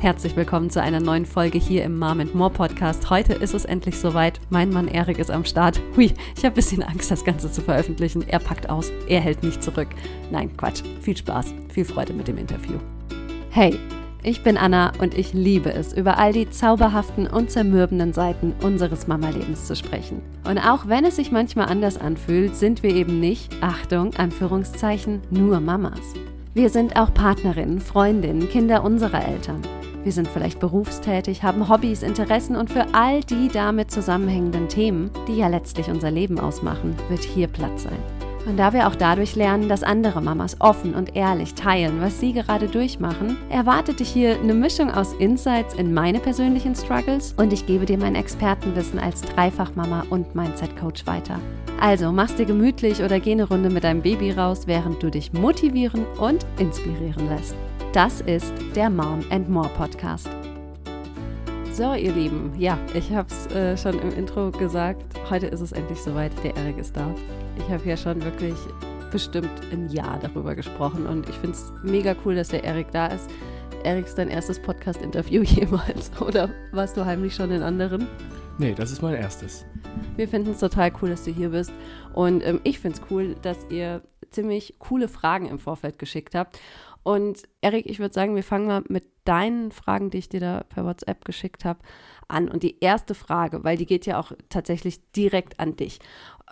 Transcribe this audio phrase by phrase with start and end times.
[0.00, 3.10] Herzlich willkommen zu einer neuen Folge hier im Mom and More Podcast.
[3.10, 4.38] Heute ist es endlich soweit.
[4.48, 5.80] Mein Mann Erik ist am Start.
[5.96, 8.24] Hui, ich habe ein bisschen Angst, das Ganze zu veröffentlichen.
[8.28, 9.88] Er packt aus, er hält nicht zurück.
[10.30, 10.82] Nein, Quatsch.
[11.00, 12.76] Viel Spaß, viel Freude mit dem Interview.
[13.50, 13.76] Hey,
[14.22, 19.08] ich bin Anna und ich liebe es, über all die zauberhaften und zermürbenden Seiten unseres
[19.08, 20.22] Mama-Lebens zu sprechen.
[20.48, 25.58] Und auch wenn es sich manchmal anders anfühlt, sind wir eben nicht, Achtung, Anführungszeichen, nur
[25.58, 26.14] Mamas.
[26.54, 29.60] Wir sind auch Partnerinnen, Freundinnen, Kinder unserer Eltern.
[30.04, 35.36] Wir sind vielleicht berufstätig, haben Hobbys, Interessen und für all die damit zusammenhängenden Themen, die
[35.36, 37.98] ja letztlich unser Leben ausmachen, wird hier Platz sein.
[38.46, 42.32] Und da wir auch dadurch lernen, dass andere Mamas offen und ehrlich teilen, was sie
[42.32, 47.66] gerade durchmachen, erwartet dich hier eine Mischung aus Insights in meine persönlichen Struggles und ich
[47.66, 51.38] gebe dir mein Expertenwissen als Dreifachmama und Mindset-Coach weiter.
[51.78, 55.32] Also mach's dir gemütlich oder geh eine Runde mit deinem Baby raus, während du dich
[55.34, 57.54] motivieren und inspirieren lässt.
[57.94, 60.28] Das ist der Mom and More Podcast.
[61.72, 65.02] So, ihr Lieben, ja, ich habe es äh, schon im Intro gesagt.
[65.30, 66.30] Heute ist es endlich soweit.
[66.44, 67.14] Der Erik ist da.
[67.56, 68.54] Ich habe ja schon wirklich
[69.10, 73.06] bestimmt ein Jahr darüber gesprochen und ich finde es mega cool, dass der Erik da
[73.06, 73.30] ist.
[73.84, 78.06] Erik ist dein erstes Podcast-Interview jemals oder warst du heimlich schon in anderen?
[78.58, 79.64] Nee, das ist mein erstes.
[80.14, 81.72] Wir finden es total cool, dass du hier bist
[82.12, 86.58] und ähm, ich finde es cool, dass ihr ziemlich coole Fragen im Vorfeld geschickt habt.
[87.02, 90.62] Und Erik, ich würde sagen, wir fangen mal mit deinen Fragen, die ich dir da
[90.64, 91.80] per WhatsApp geschickt habe,
[92.28, 92.48] an.
[92.48, 95.98] Und die erste Frage, weil die geht ja auch tatsächlich direkt an dich.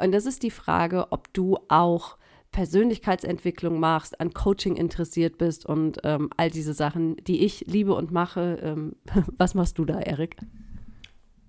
[0.01, 2.17] Und das ist die Frage, ob du auch
[2.53, 8.13] Persönlichkeitsentwicklung machst, an Coaching interessiert bist und ähm, all diese Sachen, die ich liebe und
[8.13, 8.59] mache.
[8.63, 8.97] Ähm,
[9.37, 10.37] was machst du da, Erik?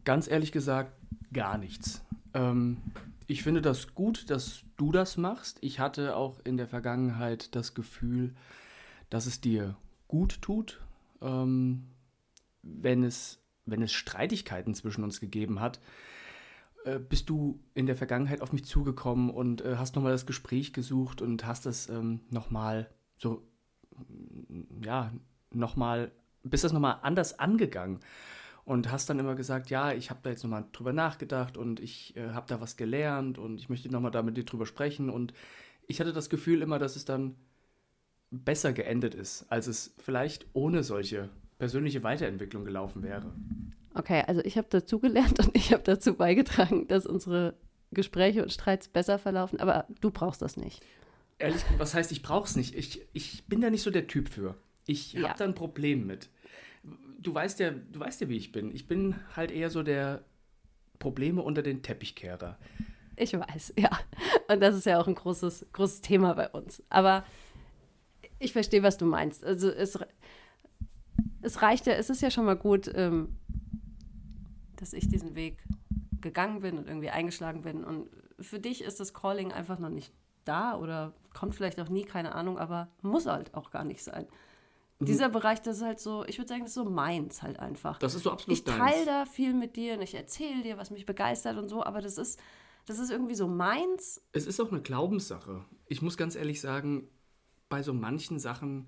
[0.03, 0.91] Ganz ehrlich gesagt,
[1.31, 2.03] gar nichts.
[2.33, 2.77] Ähm,
[3.27, 5.57] ich finde das gut, dass du das machst.
[5.61, 8.33] Ich hatte auch in der Vergangenheit das Gefühl,
[9.09, 9.77] dass es dir
[10.07, 10.81] gut tut,
[11.21, 11.87] ähm,
[12.61, 15.79] wenn, es, wenn es Streitigkeiten zwischen uns gegeben hat.
[16.85, 20.73] Äh, bist du in der Vergangenheit auf mich zugekommen und äh, hast nochmal das Gespräch
[20.73, 23.43] gesucht und hast das ähm, nochmal so,
[24.83, 25.11] ja,
[25.53, 26.11] nochmal,
[26.43, 27.99] bist das nochmal anders angegangen
[28.63, 32.15] und hast dann immer gesagt, ja, ich habe da jetzt nochmal drüber nachgedacht und ich
[32.15, 35.33] äh, habe da was gelernt und ich möchte nochmal da mit dir drüber sprechen und
[35.87, 37.35] ich hatte das Gefühl immer, dass es dann
[38.31, 41.29] besser geendet ist, als es vielleicht ohne solche
[41.59, 43.33] persönliche Weiterentwicklung gelaufen wäre.
[43.93, 47.55] Okay, also ich habe dazugelernt und ich habe dazu beigetragen, dass unsere
[47.91, 50.83] Gespräche und Streits besser verlaufen, aber du brauchst das nicht.
[51.39, 52.75] Ehrlich, was heißt, ich brauche es nicht?
[52.75, 54.55] Ich, ich bin da nicht so der Typ für.
[54.85, 55.35] Ich habe ja.
[55.37, 56.29] da ein Problem mit.
[57.19, 58.73] Du weißt ja, du weißt ja, wie ich bin.
[58.73, 60.23] Ich bin halt eher so der
[60.99, 62.57] Probleme unter den Teppichkehrer.
[63.15, 63.89] Ich weiß, ja.
[64.47, 66.83] Und das ist ja auch ein großes, großes Thema bei uns.
[66.89, 67.25] Aber
[68.39, 69.43] ich verstehe, was du meinst.
[69.43, 69.97] Also es,
[71.41, 73.37] es reicht ja, es ist ja schon mal gut, ähm,
[74.75, 75.63] dass ich diesen Weg
[76.21, 77.83] gegangen bin und irgendwie eingeschlagen bin.
[77.83, 78.09] Und
[78.39, 80.11] für dich ist das Calling einfach noch nicht
[80.45, 84.27] da oder kommt vielleicht auch nie, keine Ahnung, aber muss halt auch gar nicht sein.
[84.99, 85.05] Mhm.
[85.05, 87.99] Dieser Bereich, das ist halt so, ich würde sagen, das ist so meins halt einfach.
[87.99, 90.91] Das ist so absolut Ich teile da viel mit dir und ich erzähle dir, was
[90.91, 92.39] mich begeistert und so, aber das ist,
[92.85, 94.21] das ist irgendwie so meins.
[94.31, 95.65] Es ist auch eine Glaubenssache.
[95.87, 97.07] Ich muss ganz ehrlich sagen,
[97.69, 98.87] bei so manchen Sachen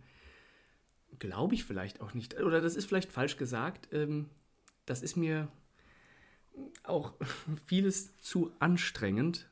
[1.18, 2.40] glaube ich vielleicht auch nicht.
[2.40, 3.90] Oder das ist vielleicht falsch gesagt.
[3.92, 4.30] Ähm,
[4.86, 5.48] das ist mir
[6.84, 7.14] auch
[7.66, 9.48] vieles zu anstrengend.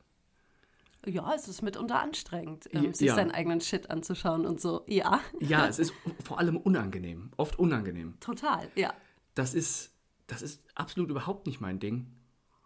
[1.06, 3.14] Ja, es ist mitunter anstrengend, ähm, sich ja.
[3.14, 4.84] seinen eigenen Shit anzuschauen und so.
[4.86, 5.20] Ja.
[5.40, 5.92] Ja, es ist
[6.24, 7.30] vor allem unangenehm.
[7.36, 8.14] Oft unangenehm.
[8.20, 8.92] Total, ja.
[9.34, 9.92] Das ist,
[10.26, 12.08] das ist absolut überhaupt nicht mein Ding.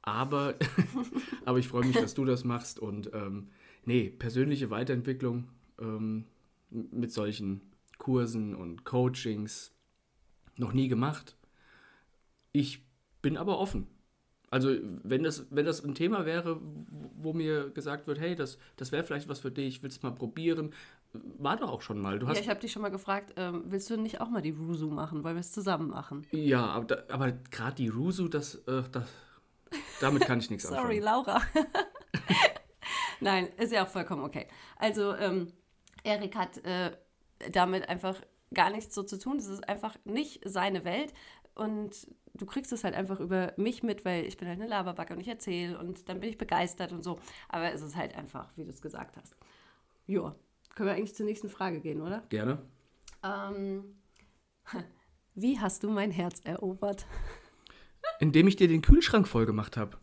[0.01, 0.55] Aber,
[1.45, 2.81] aber ich freue mich, dass du das machst.
[2.81, 3.51] Und ähm,
[3.85, 5.49] nee, persönliche Weiterentwicklung
[5.79, 6.25] ähm,
[6.73, 9.73] mit solchen Kursen und Coachings
[10.57, 11.37] noch nie gemacht.
[12.53, 12.85] Ich
[13.21, 13.87] bin aber offen.
[14.51, 18.93] Also wenn das, wenn das ein Thema wäre, wo mir gesagt wird, hey, das, das
[18.93, 20.75] wäre vielleicht was für dich, willst du mal probieren,
[21.15, 22.19] war doch auch schon mal.
[22.19, 24.43] Du hast ja, ich habe dich schon mal gefragt, ähm, willst du nicht auch mal
[24.43, 26.27] die Rusu machen, weil wir es zusammen machen?
[26.33, 29.09] Ja, aber, aber gerade die Rusu, das, äh, das,
[30.01, 30.83] damit kann ich nichts anfangen.
[30.83, 31.41] Sorry, Laura.
[33.21, 34.49] Nein, ist ja auch vollkommen okay.
[34.77, 35.49] Also, ähm,
[36.05, 36.93] Erik hat äh,
[37.51, 38.17] damit einfach
[38.55, 39.39] gar nichts so zu tun.
[39.39, 41.13] Das ist einfach nicht seine Welt.
[41.55, 45.15] Und du kriegst es halt einfach über mich mit, weil ich bin halt eine Laberbacke
[45.15, 47.19] und ich erzähle und dann bin ich begeistert und so.
[47.49, 49.37] Aber es ist halt einfach, wie du es gesagt hast.
[50.07, 50.35] Ja,
[50.75, 52.23] können wir eigentlich zur nächsten Frage gehen, oder?
[52.29, 52.59] Gerne.
[53.23, 53.97] Ähm,
[55.35, 57.07] wie hast du mein Herz erobert?
[58.19, 59.99] Indem ich dir den Kühlschrank voll gemacht habe.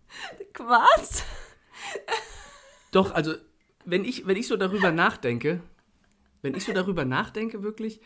[0.58, 1.24] Was?
[2.92, 3.34] Doch, also,
[3.86, 5.62] wenn ich, wenn ich so darüber nachdenke,
[6.42, 8.02] wenn ich so darüber nachdenke, wirklich,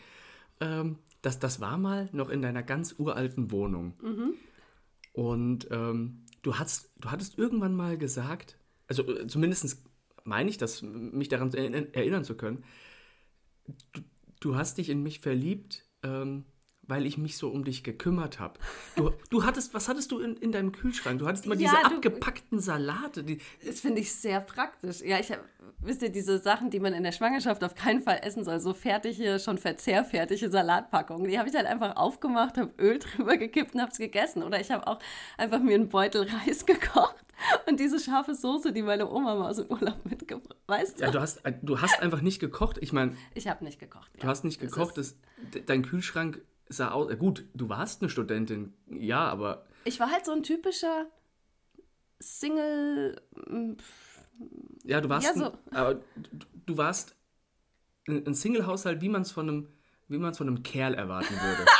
[0.60, 3.94] ähm, das, das war mal noch in deiner ganz uralten Wohnung.
[4.02, 4.34] Mhm.
[5.12, 8.58] Und ähm, du, hast, du hattest irgendwann mal gesagt,
[8.88, 9.82] also äh, zumindest
[10.24, 12.64] meine ich das, mich daran erinnern zu können,
[13.92, 14.00] du,
[14.40, 16.44] du hast dich in mich verliebt, ähm,
[16.86, 18.60] weil ich mich so um dich gekümmert habe.
[18.96, 21.18] Du, du hattest, was hattest du in, in deinem Kühlschrank?
[21.18, 23.24] Du hattest immer Ja, diese du- abgepackten Salate.
[23.24, 25.00] Die, Das finde ich sehr praktisch.
[25.00, 25.42] Ja, ich habe,
[25.84, 28.72] wisst ihr, diese Sachen, die man in der Schwangerschaft auf keinen Fall essen soll, so
[28.74, 33.80] fertige, schon verzehrfertige Salatpackungen, die habe ich halt einfach aufgemacht, habe Öl drüber gekippt und
[33.80, 34.42] habe es gegessen.
[34.42, 34.98] Oder ich habe auch
[35.38, 37.16] einfach mir einen Beutel Reis gekocht
[37.68, 41.04] und diese scharfe Soße, die meine Oma mal aus dem Urlaub mitgebracht Weißt du?
[41.04, 42.78] ja, du hast, du hast einfach nicht gekocht.
[42.80, 44.10] Ich meine, Ich habe nicht gekocht.
[44.18, 44.96] du hast nicht gekocht.
[44.96, 45.16] Das,
[45.52, 47.10] de- dein Kühlschrank sah aus.
[47.10, 51.06] äh, Gut, du warst eine Studentin, ja, aber Ich war halt so ein typischer
[52.20, 53.20] Single.
[53.46, 53.72] mm,
[54.84, 55.52] Ja, du warst, Ja, so.
[55.52, 56.02] ein, aber du,
[56.66, 57.16] du warst
[58.08, 59.68] ein, ein Single-Haushalt, wie man es von einem,
[60.08, 61.64] wie man es von einem Kerl erwarten würde.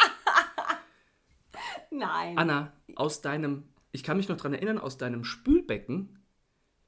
[1.91, 2.39] Nein.
[2.39, 6.19] Anna, aus deinem, ich kann mich noch dran erinnern, aus deinem Spülbecken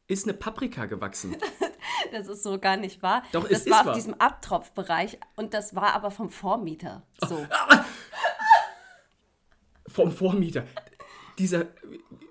[0.09, 1.37] ist eine Paprika gewachsen.
[2.13, 3.23] Das ist so gar nicht wahr.
[3.33, 3.95] Doch, das es ist war auf wahr.
[3.95, 7.03] diesem Abtropfbereich und das war aber vom Vormieter.
[7.27, 7.45] So.
[9.89, 10.65] Vom Vormieter.
[11.39, 11.67] Dieser,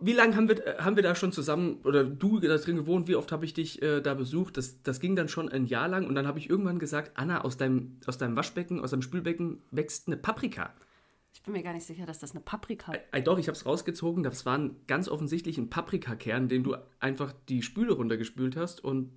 [0.01, 3.15] wie lange haben wir, haben wir da schon zusammen, oder du da drin gewohnt, wie
[3.15, 4.57] oft habe ich dich äh, da besucht?
[4.57, 7.41] Das, das ging dann schon ein Jahr lang und dann habe ich irgendwann gesagt, Anna,
[7.41, 10.73] aus deinem, aus deinem Waschbecken, aus deinem Spülbecken wächst eine Paprika.
[11.35, 13.03] Ich bin mir gar nicht sicher, dass das eine Paprika ist.
[13.11, 14.23] Äh, doch, ich habe es rausgezogen.
[14.23, 19.11] Das war ein, ganz offensichtlich ein Paprikakern, den du einfach die Spüle runtergespült hast und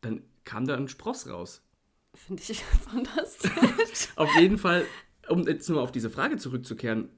[0.00, 1.62] dann kam da ein Spross raus.
[2.14, 4.08] Finde ich fantastisch.
[4.16, 4.86] Auf jeden Fall,
[5.28, 7.10] um jetzt nur auf diese Frage zurückzukehren,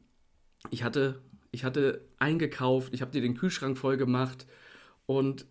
[0.70, 4.46] ich hatte, ich hatte eingekauft, ich habe dir den Kühlschrank voll gemacht
[5.06, 5.46] und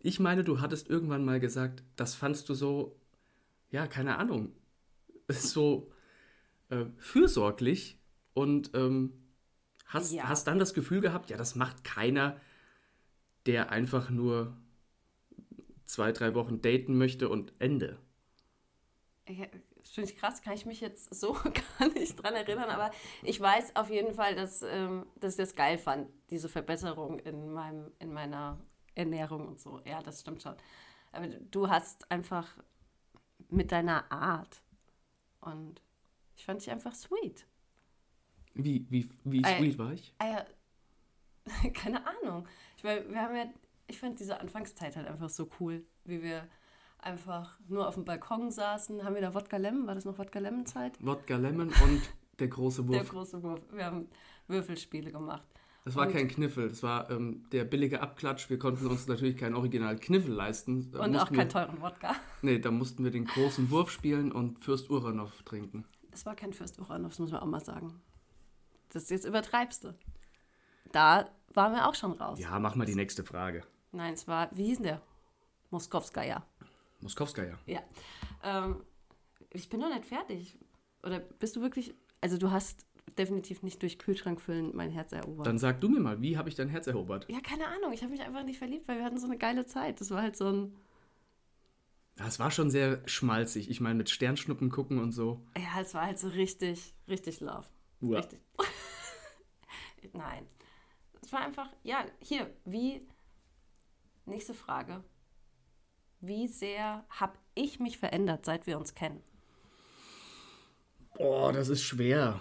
[0.00, 2.96] ich meine, du hattest irgendwann mal gesagt, das fandst du so,
[3.70, 4.52] ja, keine Ahnung,
[5.28, 5.92] so
[6.70, 7.98] äh, fürsorglich
[8.34, 9.12] und ähm,
[9.86, 10.28] hast, Ja.
[10.28, 12.40] hast dann das Gefühl gehabt, ja, das macht keiner,
[13.46, 14.56] der einfach nur
[15.84, 17.98] zwei, drei Wochen daten möchte und Ende.
[19.82, 21.32] Das finde ich krass, kann ich mich jetzt so
[21.78, 22.90] gar nicht dran erinnern, aber
[23.22, 27.52] ich weiß auf jeden Fall, dass, ähm, dass ich das geil fand, diese Verbesserung in,
[27.52, 28.58] meinem, in meiner
[28.94, 29.80] Ernährung und so.
[29.84, 30.54] Ja, das stimmt schon.
[31.12, 32.48] Aber du hast einfach
[33.48, 34.62] mit deiner Art
[35.40, 35.82] und
[36.36, 37.46] ich fand dich einfach sweet.
[38.54, 40.14] Wie, wie, wie Äh, sweet war ich?
[40.18, 40.44] Ah ja,
[41.74, 42.46] keine Ahnung.
[42.76, 43.46] Ich meine, wir haben ja,
[43.86, 46.48] ich fand diese Anfangszeit halt einfach so cool, wie wir
[47.02, 49.04] einfach nur auf dem Balkon saßen.
[49.04, 49.86] Haben wir da Wodka Lemon?
[49.86, 50.92] War das noch Wodka Lemon Zeit?
[51.04, 52.02] Wodka Lemon und
[52.38, 53.08] der große Der Wurf.
[53.10, 53.60] große Wurf.
[53.72, 54.08] Wir haben
[54.48, 55.42] Würfelspiele gemacht.
[55.84, 58.48] Das war und- kein Kniffel, das war ähm, der billige Abklatsch.
[58.48, 60.90] Wir konnten uns natürlich keinen original Kniffel leisten.
[60.92, 62.14] Da Und auch keinen teuren Wodka.
[62.40, 65.84] Nee, da mussten wir den großen Wurf spielen und Fürst Uranov trinken.
[66.12, 68.00] Es war kein Fürst Uranov, das muss man auch mal sagen.
[68.90, 69.94] Das jetzt übertreibst du.
[70.92, 72.38] Da waren wir auch schon raus.
[72.38, 73.62] Ja, mach mal die nächste Frage.
[73.90, 75.02] Nein, es war, wie hieß denn der?
[75.70, 76.44] Moskowskaja.
[77.02, 77.58] Moskowska, ja.
[77.66, 77.82] Ja.
[78.42, 78.82] Ähm,
[79.50, 80.58] ich bin noch nicht fertig.
[81.02, 81.94] Oder bist du wirklich.
[82.20, 82.86] Also, du hast
[83.18, 85.46] definitiv nicht durch Kühlschrank füllen mein Herz erobert.
[85.46, 87.26] Dann sag du mir mal, wie habe ich dein Herz erobert?
[87.28, 87.92] ja, keine Ahnung.
[87.92, 90.00] Ich habe mich einfach nicht verliebt, weil wir hatten so eine geile Zeit.
[90.00, 90.76] Das war halt so ein.
[92.18, 93.70] Ja, es war schon sehr schmalzig.
[93.70, 95.44] Ich meine, mit Sternschnuppen gucken und so.
[95.56, 97.66] Ja, es war halt so richtig, richtig Love.
[98.00, 98.18] Uah.
[98.18, 98.40] Richtig.
[100.12, 100.46] Nein.
[101.22, 103.06] Es war einfach, ja, hier, wie.
[104.24, 105.02] Nächste Frage.
[106.22, 109.20] Wie sehr habe ich mich verändert, seit wir uns kennen?
[111.18, 112.40] Oh, das ist schwer.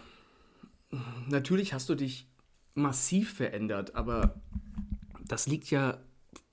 [1.27, 2.27] Natürlich hast du dich
[2.75, 4.39] massiv verändert, aber
[5.25, 5.97] das liegt ja,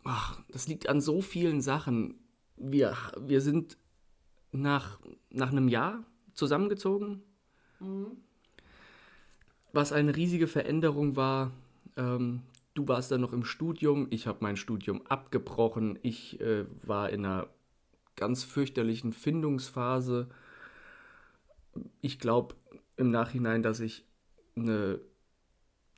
[0.05, 2.19] ach, das liegt an so vielen Sachen.
[2.57, 3.77] Wir, wir sind
[4.51, 7.23] nach, nach einem Jahr zusammengezogen,
[9.73, 11.53] was eine riesige Veränderung war.
[11.99, 12.43] Ähm,
[12.79, 17.25] du warst dann noch im Studium, ich habe mein Studium abgebrochen, ich äh, war in
[17.25, 17.49] einer
[18.17, 20.29] ganz fürchterlichen Findungsphase
[22.01, 22.55] ich glaube
[22.97, 24.05] im Nachhinein, dass ich
[24.57, 25.01] eine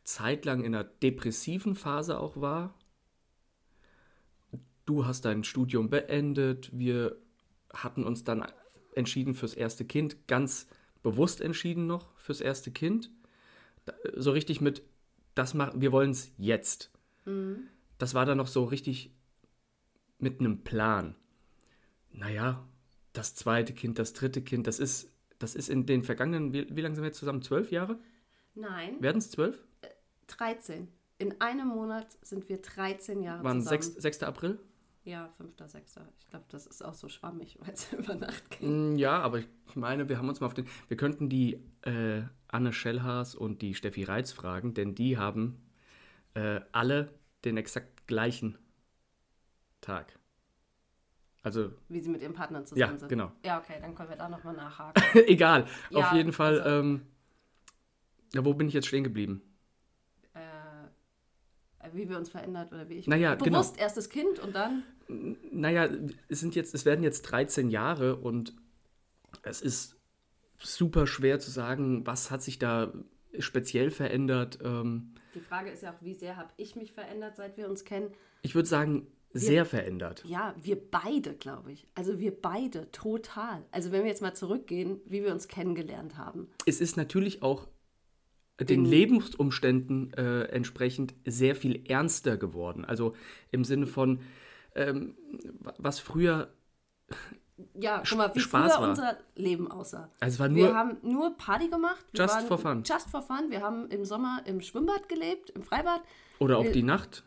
[0.04, 2.74] Zeit lang in einer depressiven Phase auch war.
[4.86, 6.70] Du hast dein Studium beendet.
[6.76, 7.16] Wir
[7.72, 8.44] hatten uns dann
[8.94, 10.66] entschieden fürs erste Kind, ganz
[11.02, 13.10] bewusst entschieden noch fürs erste Kind.
[14.14, 14.82] So richtig mit,
[15.40, 16.90] das machen, wir wollen es jetzt.
[17.98, 19.10] Das war dann noch so richtig
[20.18, 21.16] mit einem Plan.
[22.12, 22.66] Naja,
[23.12, 26.80] das zweite Kind, das dritte Kind, das ist, das ist in den vergangenen, wie, wie
[26.82, 27.42] lange sind wir jetzt zusammen?
[27.42, 27.98] Zwölf Jahre?
[28.54, 29.00] Nein.
[29.00, 29.64] Werden es zwölf?
[30.26, 30.88] 13.
[31.18, 33.82] In einem Monat sind wir 13 Jahre Waren zusammen.
[33.82, 34.22] 6, 6.
[34.24, 34.58] April?
[35.04, 35.98] Ja, 5.6.
[36.18, 38.68] Ich glaube, das ist auch so schwammig, weil es über Nacht geht.
[38.68, 40.66] Mm, Ja, aber ich meine, wir haben uns mal auf den.
[40.88, 45.60] Wir könnten die äh, Anne Schellhaas und die Steffi Reitz fragen, denn die haben
[46.34, 47.14] äh, alle
[47.44, 48.58] den exakt gleichen
[49.80, 50.18] Tag.
[51.42, 53.08] Also, Wie sie mit ihrem Partner ja, zusammen sind.
[53.08, 53.32] genau.
[53.42, 55.02] Ja, okay, dann können wir da nochmal nachhaken.
[55.26, 55.66] Egal.
[55.88, 56.60] Ja, auf jeden Fall.
[56.60, 57.06] also- Ähm,
[58.34, 59.40] ja, wo bin ich jetzt stehen geblieben?
[61.94, 63.06] Wie wir uns verändert oder wie ich.
[63.06, 63.58] Naja, genau.
[63.58, 64.82] Bewusst erstes Kind und dann.
[65.50, 65.88] Naja,
[66.28, 68.54] es sind jetzt, es werden jetzt 13 Jahre und
[69.42, 69.96] es ist
[70.58, 72.92] super schwer zu sagen, was hat sich da
[73.38, 74.58] speziell verändert.
[74.62, 77.84] Ähm, Die Frage ist ja auch, wie sehr habe ich mich verändert, seit wir uns
[77.84, 78.12] kennen?
[78.42, 80.24] ich würde sagen, sehr verändert.
[80.26, 81.86] Ja, wir beide, glaube ich.
[81.94, 83.64] Also wir beide, total.
[83.70, 86.48] Also wenn wir jetzt mal zurückgehen, wie wir uns kennengelernt haben.
[86.66, 87.68] Es ist natürlich auch
[88.60, 92.84] den Lebensumständen äh, entsprechend sehr viel ernster geworden.
[92.84, 93.14] Also
[93.50, 94.20] im Sinne von,
[94.74, 95.14] ähm,
[95.78, 96.52] was früher,
[97.74, 98.88] Ja, guck mal, wie Spaß früher war.
[98.90, 100.10] unser Leben aussah.
[100.20, 102.04] also war Wir nur, haben nur Party gemacht.
[102.12, 102.82] Wir Just waren, for fun.
[102.84, 103.50] Just for fun.
[103.50, 106.00] Wir haben im Sommer im Schwimmbad gelebt, im Freibad.
[106.38, 107.24] oder auch wir- die Nacht,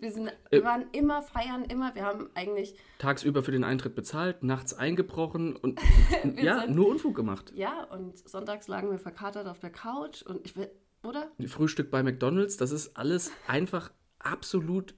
[0.00, 0.32] Wir, sind, Äh.
[0.50, 1.94] wir waren immer feiern, immer.
[1.94, 5.80] Wir haben eigentlich, tagsüber für den Eintritt bezahlt, nachts eingebrochen und
[6.36, 7.52] ja, sind- nur Unfug gemacht.
[7.54, 10.70] ja, und sonntags lagen wir verkatert auf der Couch und ich will,
[11.04, 11.30] oder?
[11.46, 14.94] Frühstück bei McDonalds, das ist alles einfach absolut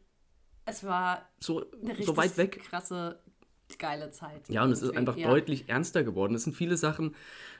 [0.65, 2.61] Es war so, eine richtig so weit weg.
[2.65, 3.21] krasse,
[3.77, 4.49] geile Zeit.
[4.49, 5.29] Ja, und es ist einfach ja.
[5.29, 6.35] deutlich ernster geworden.
[6.35, 7.15] Es sind viele Sachen,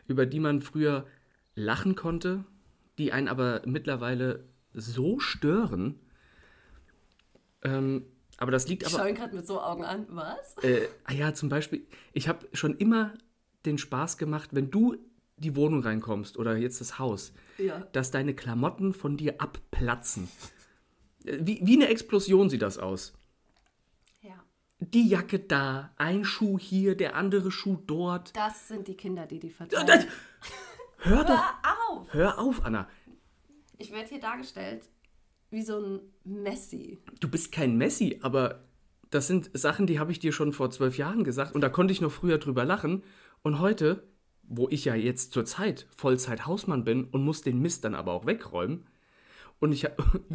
[0.07, 1.07] über die man früher
[1.55, 2.45] lachen konnte,
[2.97, 5.99] die einen aber mittlerweile so stören.
[7.63, 8.05] Ähm,
[8.39, 8.99] aber das liegt Ich aber.
[8.99, 10.07] schaue ihn gerade mit so Augen an.
[10.11, 10.57] Was?
[10.63, 13.15] Äh, ah ja, zum Beispiel, ich habe schon immer
[13.67, 14.97] den Spaß gemacht, wenn du
[15.37, 17.81] die Wohnung reinkommst oder jetzt das Haus, Ja.
[17.93, 20.29] dass deine Klamotten von dir abplatzen.
[21.25, 23.13] Äh, Wie, wie eine Explosion sieht das aus.
[24.81, 28.35] Die Jacke da, ein Schuh hier, der andere Schuh dort.
[28.37, 30.07] Das sind die Kinder, die die verteilen.
[30.99, 32.15] Hör doch, Hör auf!
[32.15, 32.89] hör auf, Anna.
[33.77, 34.89] Ich werde hier dargestellt
[35.51, 36.99] wie so ein Messi.
[37.21, 38.65] Du bist kein Messi, aber
[39.11, 41.93] das sind Sachen, die habe ich dir schon vor zwölf Jahren gesagt und da konnte
[41.93, 43.03] ich noch früher drüber lachen.
[43.43, 44.07] Und heute,
[44.43, 48.13] wo ich ja jetzt zur Zeit Vollzeit Hausmann bin und muss den Mist dann aber
[48.13, 48.87] auch wegräumen,
[49.61, 49.89] und ich,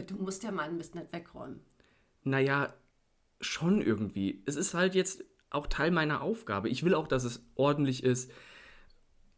[0.07, 1.61] Du musst ja meinen Mist nicht wegräumen.
[2.23, 2.73] naja,
[3.43, 4.43] schon irgendwie.
[4.45, 6.69] Es ist halt jetzt auch Teil meiner Aufgabe.
[6.69, 8.31] Ich will auch, dass es ordentlich ist.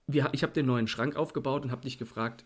[0.07, 2.45] Wir, ich habe den neuen Schrank aufgebaut und habe dich gefragt,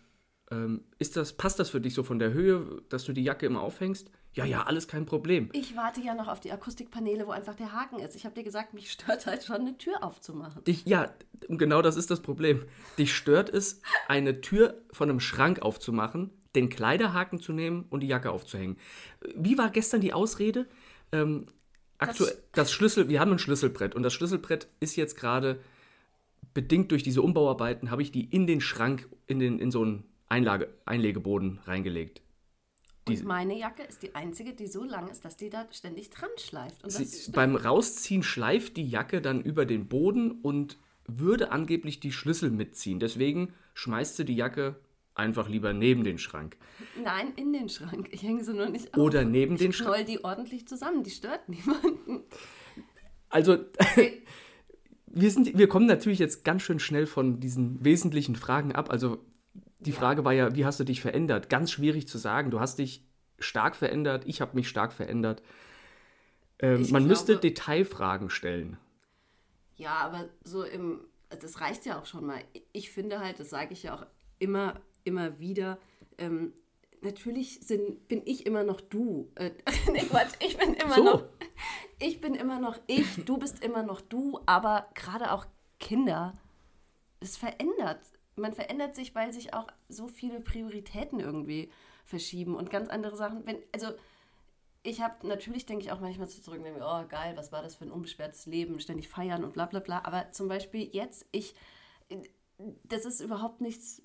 [0.50, 3.46] ähm, ist das, passt das für dich so von der Höhe, dass du die Jacke
[3.46, 4.10] immer aufhängst?
[4.32, 5.48] Ja, ja, alles kein Problem.
[5.52, 8.14] Ich warte ja noch auf die Akustikpaneele, wo einfach der Haken ist.
[8.14, 10.62] Ich habe dir gesagt, mich stört halt schon, eine Tür aufzumachen.
[10.64, 11.12] Dich, ja,
[11.48, 12.64] genau das ist das Problem.
[12.96, 18.06] Dich stört es, eine Tür von einem Schrank aufzumachen, den Kleiderhaken zu nehmen und die
[18.06, 18.76] Jacke aufzuhängen.
[19.34, 20.66] Wie war gestern die Ausrede?
[21.12, 21.46] Ähm,
[21.98, 25.60] aktuell, das Schlüssel, wir haben ein Schlüsselbrett und das Schlüsselbrett ist jetzt gerade
[26.54, 30.04] bedingt durch diese Umbauarbeiten, habe ich die in den Schrank, in, den, in so einen
[30.28, 32.22] Einlage, Einlegeboden reingelegt.
[33.08, 36.30] Und meine Jacke ist die einzige, die so lang ist, dass die da ständig dran
[36.36, 36.84] schleift.
[36.84, 41.98] Und das Sie, beim Rausziehen schleift die Jacke dann über den Boden und würde angeblich
[42.00, 43.00] die Schlüssel mitziehen.
[43.00, 44.76] Deswegen schmeißt sie die Jacke
[45.14, 46.56] einfach lieber neben den Schrank.
[47.02, 48.08] Nein, in den Schrank.
[48.12, 49.00] Ich hänge sie nur nicht auf.
[49.00, 49.94] Oder neben den ich Schrank.
[49.94, 51.02] knoll die ordentlich zusammen.
[51.02, 52.22] Die stört niemanden.
[53.28, 53.58] Also,
[55.06, 58.90] wir, sind, wir kommen natürlich jetzt ganz schön schnell von diesen wesentlichen Fragen ab.
[58.90, 59.18] Also,
[59.80, 61.48] die Frage war ja, wie hast du dich verändert?
[61.48, 62.50] Ganz schwierig zu sagen.
[62.50, 63.04] Du hast dich
[63.38, 65.42] stark verändert, ich habe mich stark verändert.
[66.58, 68.76] Ähm, Ich man müsste glaube- Detailfragen stellen.
[69.76, 71.00] Ja, aber so im,
[71.40, 72.38] das reicht ja auch schon mal.
[72.72, 74.04] Ich finde halt, das sage ich ja auch
[74.38, 75.78] immer, immer wieder,
[76.18, 76.52] ähm,
[77.02, 79.30] natürlich sind, bin ich immer noch du.
[79.34, 79.50] Äh,
[79.92, 81.04] nee, Quatsch, ich bin immer So.
[81.04, 81.24] noch,
[81.98, 85.46] ich bin immer noch ich, du bist immer noch du, aber gerade auch
[85.78, 86.34] Kinder,
[87.20, 88.00] es verändert.
[88.36, 91.70] Man verändert sich, weil sich auch so viele Prioritäten irgendwie
[92.04, 93.46] verschieben und ganz andere Sachen.
[93.46, 93.88] Wenn, also
[94.82, 97.62] ich habe natürlich, denke ich auch manchmal so zurück, denke mir, oh geil, was war
[97.62, 100.02] das für ein unbeschwertes Leben, ständig feiern und bla bla bla.
[100.04, 101.54] Aber zum Beispiel jetzt, ich,
[102.84, 104.02] das ist überhaupt nichts,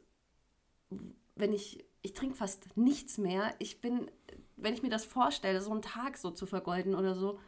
[1.35, 3.53] wenn ich, ich trinke fast nichts mehr.
[3.59, 4.09] Ich bin,
[4.55, 7.39] wenn ich mir das vorstelle, so einen Tag so zu vergeuden oder so,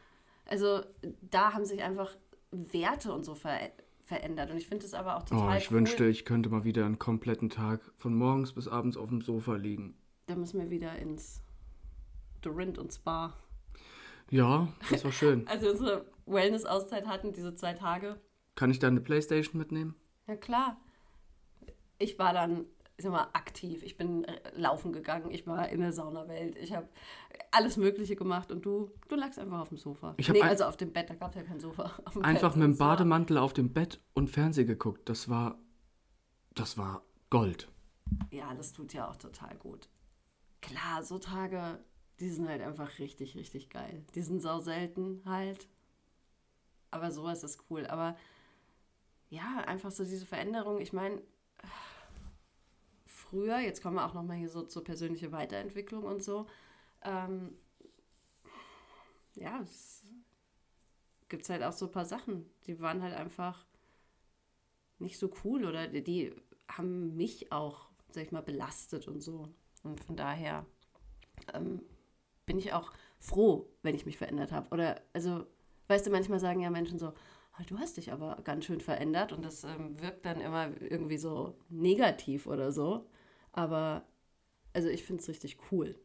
[0.45, 0.81] also
[1.21, 2.15] da haben sich einfach
[2.51, 3.59] Werte und so ver
[4.03, 4.49] verändert.
[4.51, 5.77] Und ich finde es aber auch total Oh, ich cool.
[5.77, 9.55] wünschte, ich könnte mal wieder einen kompletten Tag von morgens bis abends auf dem Sofa
[9.55, 9.97] liegen.
[10.27, 11.41] Da müssen wir wieder ins
[12.41, 13.33] Dorint und Spa.
[14.29, 15.45] Ja, das war schön.
[15.49, 18.17] Als wir unsere Wellness-Auszeit hatten, diese zwei Tage,
[18.55, 19.95] Kann ich da eine Playstation mitnehmen?
[20.25, 20.79] Ja klar.
[21.99, 22.65] Ich war dann
[22.97, 23.83] ich sag mal, aktiv.
[23.83, 26.89] Ich bin äh, laufen gegangen, ich war in der Saunawelt, ich habe
[27.51, 30.15] alles Mögliche gemacht und du, du lagst einfach auf dem Sofa.
[30.17, 31.83] Ich nee, also auf dem Bett, da gab es ja kein Sofa.
[32.23, 35.07] Einfach Bett, mit dem das war- Bademantel auf dem Bett und Fernseh geguckt.
[35.09, 35.59] Das war,
[36.55, 37.69] das war Gold.
[38.31, 39.89] Ja, das tut ja auch total gut.
[40.61, 41.79] Klar, so Tage,
[42.19, 44.03] die sind halt einfach richtig, richtig geil.
[44.15, 45.67] Die sind sau selten halt.
[46.89, 47.85] Aber sowas ist cool.
[47.85, 48.15] Aber
[49.29, 50.79] ja, einfach so diese Veränderung.
[50.79, 51.21] Ich meine,
[53.29, 56.47] früher, jetzt kommen wir auch nochmal hier so zur persönlichen Weiterentwicklung und so.
[57.03, 57.55] Ähm,
[59.35, 60.03] ja, es
[61.29, 63.65] gibt halt auch so ein paar Sachen, die waren halt einfach
[64.99, 66.33] nicht so cool oder die, die
[66.67, 69.49] haben mich auch, sag ich mal, belastet und so.
[69.83, 70.65] Und von daher
[71.53, 71.81] ähm,
[72.45, 74.69] bin ich auch froh, wenn ich mich verändert habe.
[74.71, 75.45] Oder, also,
[75.87, 77.09] weißt du, manchmal sagen ja Menschen so,
[77.53, 81.17] "Ah, du hast dich aber ganz schön verändert und das ähm, wirkt dann immer irgendwie
[81.17, 83.07] so negativ oder so.
[83.57, 84.03] Aber,
[84.73, 85.99] also ich finde es richtig cool.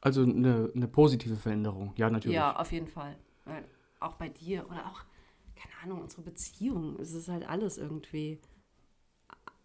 [0.00, 1.92] Also eine, eine positive Veränderung.
[1.96, 2.34] Ja, natürlich.
[2.34, 3.14] Ja, auf jeden Fall.
[3.44, 3.64] Weil
[4.00, 5.04] auch bei dir oder auch,
[5.54, 8.40] keine Ahnung, unsere Beziehung, es ist halt alles irgendwie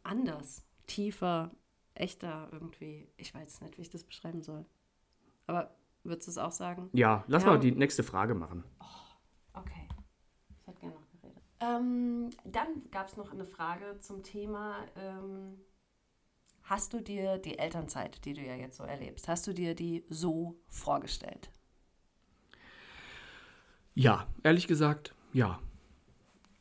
[0.04, 1.52] anders, tiefer,
[1.94, 3.08] echter irgendwie.
[3.16, 4.66] Ich weiß nicht, wie ich das beschreiben soll.
[5.48, 6.90] Aber würdest du es auch sagen?
[6.92, 7.52] Ja, lass Ja.
[7.52, 8.66] mal die nächste Frage machen.
[9.54, 9.88] Okay.
[10.60, 11.42] Ich hätte gerne noch geredet.
[11.62, 15.58] Ähm, dann gab es noch eine Frage zum Thema, ähm,
[16.68, 20.04] hast du dir die Elternzeit, die du ja jetzt so erlebst, hast du dir die
[20.10, 21.50] so vorgestellt?
[23.96, 25.60] Ja, ehrlich gesagt, ja.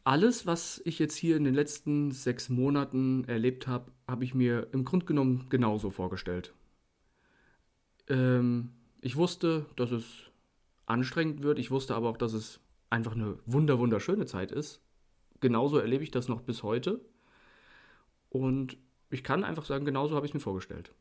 [0.05, 4.69] Alles, was ich jetzt hier in den letzten sechs Monaten erlebt habe, habe ich mir
[4.73, 6.55] im Grunde genommen genauso vorgestellt.
[8.09, 8.71] Ähm,
[9.01, 10.05] ich wusste, dass es
[10.87, 11.59] anstrengend wird.
[11.59, 14.81] Ich wusste aber auch, dass es einfach eine wunder wunderschöne Zeit ist.
[15.41, 17.01] Genauso erlebe ich das noch bis heute.
[18.31, 18.79] Und
[19.11, 20.93] ich kann einfach sagen, genauso habe ich es mir vorgestellt.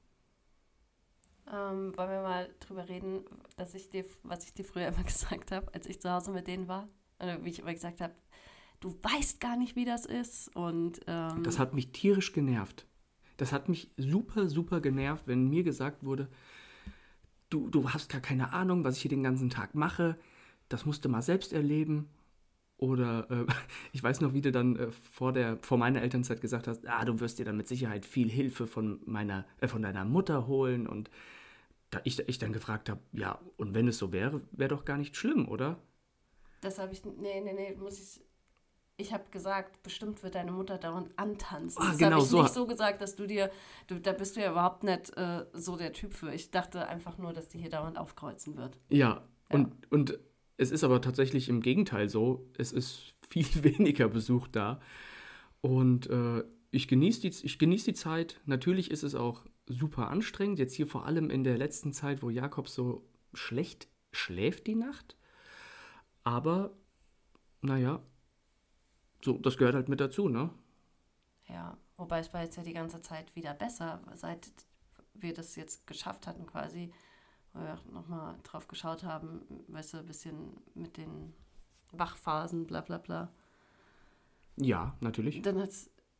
[1.52, 3.24] Ähm, wollen wir mal drüber reden,
[3.56, 6.48] dass ich dir, was ich dir früher immer gesagt habe, als ich zu Hause mit
[6.48, 6.88] denen war?
[7.20, 8.14] Oder wie ich immer gesagt habe,
[8.80, 10.56] du weißt gar nicht, wie das ist.
[10.56, 12.86] Und ähm, Das hat mich tierisch genervt.
[13.38, 16.30] Das hat mich super, super genervt, wenn mir gesagt wurde,
[17.50, 20.18] du, du hast gar keine Ahnung, was ich hier den ganzen Tag mache.
[20.70, 22.10] Das musst du mal selbst erleben.
[22.78, 23.46] Oder äh,
[23.94, 27.06] ich weiß noch, wie du dann äh, vor, der, vor meiner Elternzeit gesagt hast, ah,
[27.06, 30.88] du wirst dir dann mit Sicherheit viel Hilfe von, meiner, äh, von deiner Mutter holen.
[30.88, 31.10] Und
[31.90, 34.98] da ich, ich dann gefragt habe, ja, und wenn es so wäre, wäre doch gar
[34.98, 35.78] nicht schlimm, oder?
[36.66, 38.22] das habe ich, nee, nee, nee, muss ich,
[38.98, 41.82] ich habe gesagt, bestimmt wird deine Mutter dauernd antanzen.
[41.82, 42.42] Ah, das genau habe ich so.
[42.42, 43.52] nicht so gesagt, dass du dir,
[43.88, 46.34] du, da bist du ja überhaupt nicht äh, so der Typ für.
[46.34, 48.78] Ich dachte einfach nur, dass die hier dauernd aufkreuzen wird.
[48.90, 50.20] Ja, und, und
[50.58, 52.50] es ist aber tatsächlich im Gegenteil so.
[52.58, 54.80] Es ist viel weniger Besuch da.
[55.62, 58.40] Und äh, ich genieße die, genieß die Zeit.
[58.46, 60.60] Natürlich ist es auch super anstrengend.
[60.60, 65.18] Jetzt hier vor allem in der letzten Zeit, wo Jakob so schlecht schläft die Nacht.
[66.24, 66.76] Aber,
[67.62, 68.02] naja,
[69.24, 70.50] so, das gehört halt mit dazu, ne?
[71.48, 74.52] Ja, wobei es war jetzt ja die ganze Zeit wieder besser, seit
[75.14, 76.92] wir das jetzt geschafft hatten quasi,
[77.56, 81.34] wo wir nochmal drauf geschaut haben, weißt du, ein bisschen mit den
[81.92, 83.32] Wachphasen, bla bla bla.
[84.58, 85.42] Ja, natürlich.
[85.42, 85.72] Dann hat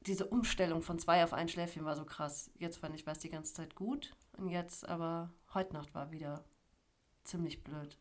[0.02, 2.52] diese Umstellung von zwei auf ein Schläfchen war so krass.
[2.58, 6.12] Jetzt fand ich, war es die ganze Zeit gut und jetzt aber heute Nacht war
[6.12, 6.44] wieder
[7.24, 7.98] ziemlich blöd.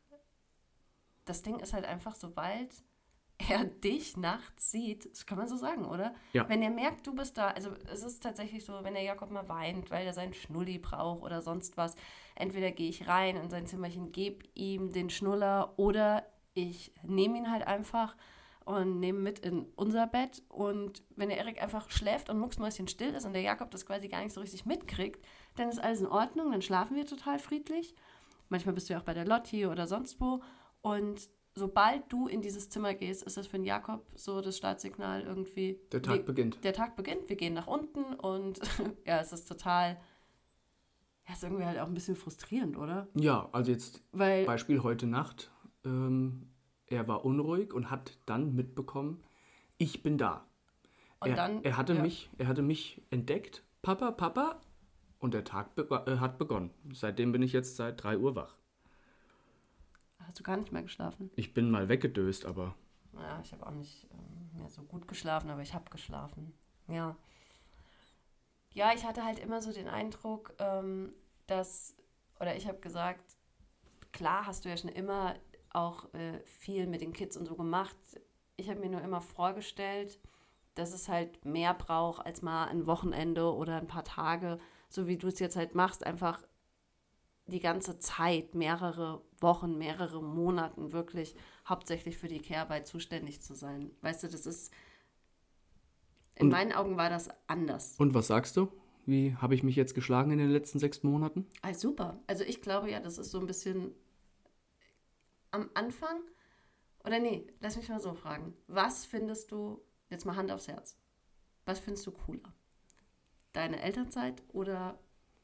[1.25, 2.85] Das Ding ist halt einfach, sobald
[3.39, 6.15] er dich nachts sieht, das kann man so sagen, oder?
[6.33, 6.49] Ja.
[6.49, 9.49] Wenn er merkt, du bist da, also es ist tatsächlich so, wenn der Jakob mal
[9.49, 11.97] weint, weil er seinen Schnulli braucht oder sonst was,
[12.37, 17.51] entweder gehe ich rein in sein Zimmerchen, gebe ihm den Schnuller oder ich nehme ihn
[17.51, 18.17] halt einfach
[18.65, 23.15] und nehme mit in unser Bett und wenn der Erik einfach schläft und mucksmäuschen still
[23.15, 25.25] ist und der Jakob das quasi gar nicht so richtig mitkriegt,
[25.57, 27.95] dann ist alles in Ordnung, dann schlafen wir total friedlich.
[28.49, 30.41] Manchmal bist du ja auch bei der Lotti oder sonst wo
[30.81, 35.23] und sobald du in dieses Zimmer gehst, ist das für den Jakob so das Startsignal
[35.23, 35.79] irgendwie.
[35.93, 36.63] Der Tag wir, beginnt.
[36.65, 38.61] Der Tag beginnt, wir gehen nach unten und
[39.07, 39.99] ja, es ist total,
[41.29, 43.09] ja, ist irgendwie halt auch ein bisschen frustrierend, oder?
[43.15, 45.51] Ja, also jetzt Weil, Beispiel heute Nacht.
[45.85, 46.49] Ähm,
[46.87, 49.23] er war unruhig und hat dann mitbekommen,
[49.79, 50.47] ich bin da.
[51.21, 52.03] Und er, dann- er, hatte ja.
[52.03, 54.61] mich, er hatte mich entdeckt, Papa, Papa,
[55.19, 56.71] und der Tag bego- äh, hat begonnen.
[56.93, 58.57] Seitdem bin ich jetzt seit 3 Uhr wach.
[60.27, 61.31] Hast du gar nicht mehr geschlafen?
[61.37, 62.75] Ich bin mal weggedöst, aber
[63.15, 66.53] Ja, ich habe auch nicht ähm, mehr so gut geschlafen, aber ich habe geschlafen.
[66.89, 67.17] Ja.
[68.73, 71.13] Ja, ich hatte halt immer so den Eindruck, ähm,
[71.47, 71.95] dass,
[72.41, 73.37] oder ich habe gesagt,
[74.13, 75.35] klar hast du ja schon immer
[75.71, 77.97] auch äh, viel mit den Kids und so gemacht.
[78.57, 80.21] Ich habe mir nur immer vorgestellt,
[80.75, 84.59] dass es halt mehr braucht als mal ein Wochenende oder ein paar Tage,
[84.89, 86.43] so wie du es jetzt halt machst, einfach
[87.47, 91.35] die ganze Zeit, mehrere Wochen, mehrere Monaten wirklich
[91.69, 93.91] hauptsächlich für die Care-Arbeit zuständig zu sein.
[94.01, 94.73] Weißt du, das ist,
[96.37, 97.95] in Und- meinen Augen war das anders.
[97.99, 98.69] Und was sagst du?
[99.07, 101.47] Wie habe ich mich jetzt geschlagen in den letzten sechs Monaten?
[101.61, 102.19] Ah, super.
[102.27, 103.95] Also ich glaube ja, das ist so ein bisschen
[105.51, 106.21] am Anfang,
[107.05, 108.55] oder nee, lass mich mal so fragen.
[108.67, 110.97] Was findest du, jetzt mal Hand aufs Herz,
[111.67, 112.53] was findest du cooler?
[113.53, 114.99] Deine Elternzeit oder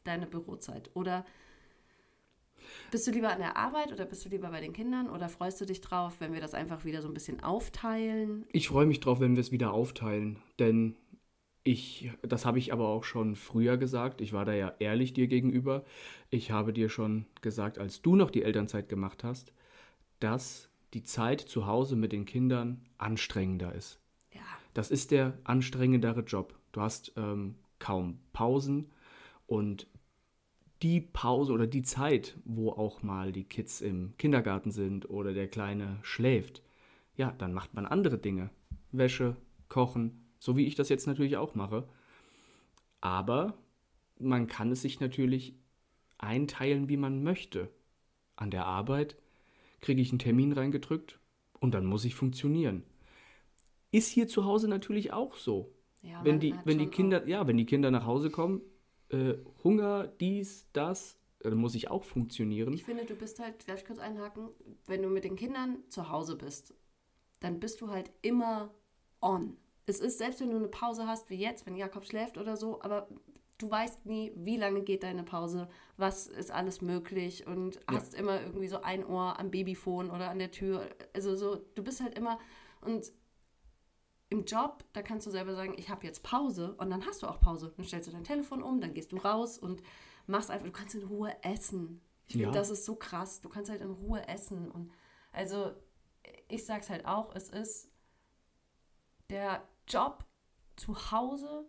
[0.04, 0.90] deine Bürozeit?
[0.94, 1.24] Oder
[2.90, 5.08] bist du lieber an der Arbeit oder bist du lieber bei den Kindern?
[5.08, 8.46] Oder freust du dich drauf, wenn wir das einfach wieder so ein bisschen aufteilen?
[8.52, 10.96] Ich freue mich drauf, wenn wir es wieder aufteilen, denn
[11.62, 14.20] ich, das habe ich aber auch schon früher gesagt.
[14.20, 15.84] Ich war da ja ehrlich dir gegenüber.
[16.30, 19.52] Ich habe dir schon gesagt, als du noch die Elternzeit gemacht hast,
[20.20, 24.00] dass die Zeit zu Hause mit den Kindern anstrengender ist.
[24.32, 24.40] Ja,
[24.74, 26.58] Das ist der anstrengendere Job.
[26.72, 28.90] Du hast ähm, kaum Pausen
[29.46, 29.86] und
[30.82, 35.48] die Pause oder die Zeit, wo auch mal die Kids im Kindergarten sind oder der
[35.48, 36.62] Kleine schläft,
[37.16, 38.50] ja, dann macht man andere Dinge.
[38.92, 39.36] Wäsche,
[39.68, 41.86] Kochen, so wie ich das jetzt natürlich auch mache.
[43.00, 43.58] Aber
[44.18, 45.54] man kann es sich natürlich
[46.18, 47.68] einteilen, wie man möchte.
[48.36, 49.16] An der Arbeit
[49.80, 51.18] kriege ich einen Termin reingedrückt
[51.58, 52.84] und dann muss ich funktionieren.
[53.92, 57.56] Ist hier zu Hause natürlich auch so ja wenn die, wenn die Kinder, ja, wenn
[57.56, 58.60] die Kinder nach Hause kommen,
[59.10, 62.72] äh, Hunger, dies, das, dann muss ich auch funktionieren.
[62.72, 64.50] Ich finde, du bist halt, darf ich kurz einhaken,
[64.86, 66.74] wenn du mit den Kindern zu Hause bist,
[67.40, 68.74] dann bist du halt immer
[69.20, 69.56] on.
[69.86, 72.80] Es ist, selbst wenn du eine Pause hast, wie jetzt, wenn Jakob schläft oder so,
[72.82, 73.08] aber
[73.58, 77.82] du weißt nie, wie lange geht deine Pause, was ist alles möglich und Ja.
[77.96, 80.88] hast immer irgendwie so ein Ohr am Babyphone oder an der Tür.
[81.14, 82.38] Also so, du bist halt immer
[82.80, 83.12] und
[84.30, 87.26] im Job, da kannst du selber sagen, ich habe jetzt Pause und dann hast du
[87.26, 87.72] auch Pause.
[87.76, 89.82] Dann stellst du dein Telefon um, dann gehst du raus und
[90.26, 92.00] machst einfach, du kannst in Ruhe essen.
[92.26, 92.52] Ich finde, Ja.
[92.52, 93.40] das ist so krass.
[93.40, 94.70] Du kannst halt in Ruhe essen.
[94.70, 94.92] Und
[95.32, 95.72] also,
[96.48, 97.90] ich sag's halt auch, es ist
[99.30, 100.24] der Job
[100.76, 101.68] zu Hause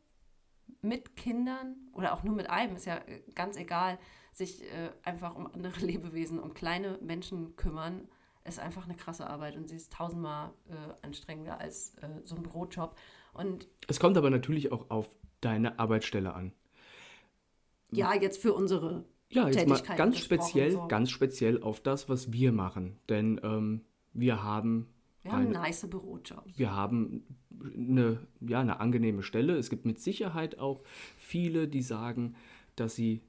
[0.82, 4.00] mit Kindern oder auch nur mit einem, ist ja äh, ganz egal,
[4.34, 8.08] sich äh, einfach um andere Lebewesen, um kleine Menschen kümmern,
[8.46, 10.74] ist einfach eine krasse Arbeit und sie ist tausendmal äh,
[11.06, 12.96] anstrengender als äh, so ein Brotjob.
[13.34, 15.10] Und Es kommt aber natürlich auch auf
[15.42, 16.52] deine Arbeitsstelle an.
[17.92, 20.88] ja, jetzt für unsere Ja, jetzt mal Tätigkeiten ganz speziell, so.
[20.88, 22.98] ganz speziell auf das, was wir machen.
[23.10, 23.82] Denn ähm,
[24.14, 24.88] wir haben
[25.24, 26.58] Wir haben eine- nice Bürojobs.
[26.58, 27.24] wir haben
[27.64, 29.56] eine, ja, eine angenehme Stelle.
[29.58, 30.82] Es gibt mit Sicherheit auch
[31.18, 32.36] viele, die sagen,
[32.76, 33.22] dass sie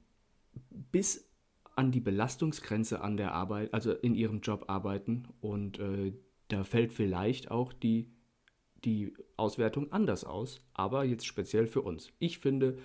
[0.91, 1.29] bis
[1.75, 5.27] an die Belastungsgrenze an der Arbeit, also in ihrem Job arbeiten.
[5.41, 6.13] Und äh,
[6.47, 8.11] da fällt vielleicht auch die,
[8.83, 10.61] die Auswertung anders aus.
[10.73, 12.09] Aber jetzt speziell für uns.
[12.19, 12.77] Ich finde,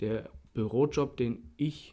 [0.00, 1.92] der Bürojob, den ich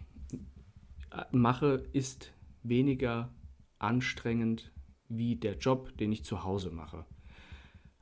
[1.11, 2.31] äh, mache, ist
[2.63, 3.33] weniger
[3.79, 4.71] anstrengend
[5.07, 7.05] wie der Job, den ich zu Hause mache.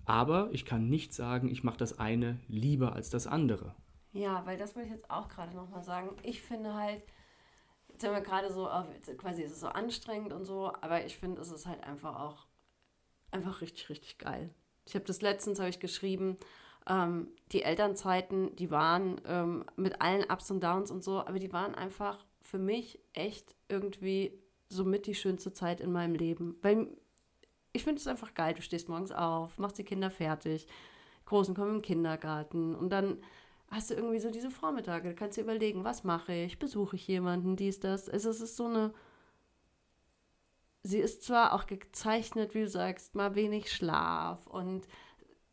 [0.06, 3.76] Aber ich kann nicht sagen, ich mache das eine lieber als das andere.
[4.12, 6.10] Ja, weil das wollte ich jetzt auch gerade nochmal sagen.
[6.24, 7.04] Ich finde halt,
[8.00, 8.86] jetzt sind wir gerade so, auf,
[9.18, 12.48] quasi ist es so anstrengend und so, aber ich finde, es ist halt einfach auch
[13.32, 14.50] einfach richtig, richtig geil.
[14.86, 16.38] Ich habe das letztens, habe ich geschrieben,
[16.88, 21.52] ähm, die Elternzeiten, die waren ähm, mit allen Ups und Downs und so, aber die
[21.52, 24.32] waren einfach für mich echt irgendwie
[24.70, 26.56] somit die schönste Zeit in meinem Leben.
[26.62, 26.88] Weil
[27.74, 28.54] ich finde es einfach geil.
[28.54, 30.68] Du stehst morgens auf, machst die Kinder fertig,
[31.26, 33.22] Großen kommen im Kindergarten und dann
[33.72, 35.10] hast du irgendwie so diese Vormittage.
[35.10, 36.60] Da kannst du überlegen, was mache ich?
[36.60, 38.08] Besuche ich jemanden, dies, das.
[38.08, 38.94] Es ist so eine.
[40.82, 44.88] Sie ist zwar auch gezeichnet, wie du sagst, mal wenig Schlaf und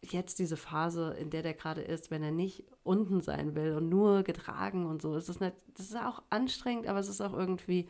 [0.03, 3.89] jetzt diese Phase, in der der gerade ist, wenn er nicht unten sein will und
[3.89, 7.33] nur getragen und so, es ist nicht, das ist auch anstrengend, aber es ist auch
[7.33, 7.89] irgendwie,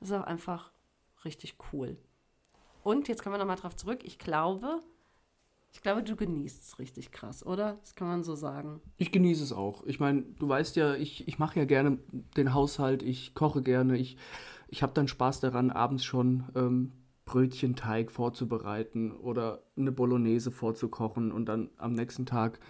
[0.00, 0.70] es ist auch einfach
[1.24, 1.96] richtig cool.
[2.82, 4.04] Und jetzt kommen wir nochmal drauf zurück.
[4.04, 4.80] Ich glaube,
[5.74, 7.78] ich glaube, du genießt es richtig krass, oder?
[7.80, 8.80] Das kann man so sagen.
[8.96, 9.84] Ich genieße es auch.
[9.84, 11.98] Ich meine, du weißt ja, ich, ich mache ja gerne
[12.36, 14.16] den Haushalt, ich koche gerne, ich,
[14.68, 16.92] ich habe dann Spaß daran, abends schon ähm,
[17.24, 22.60] Brötchenteig vorzubereiten oder eine Bolognese vorzukochen und dann am nächsten Tag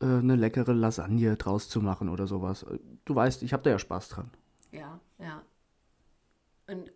[0.00, 2.66] äh, eine leckere Lasagne draus zu machen oder sowas.
[3.04, 4.30] Du weißt, ich habe da ja Spaß dran.
[4.72, 5.42] Ja, ja.
[6.66, 6.90] Und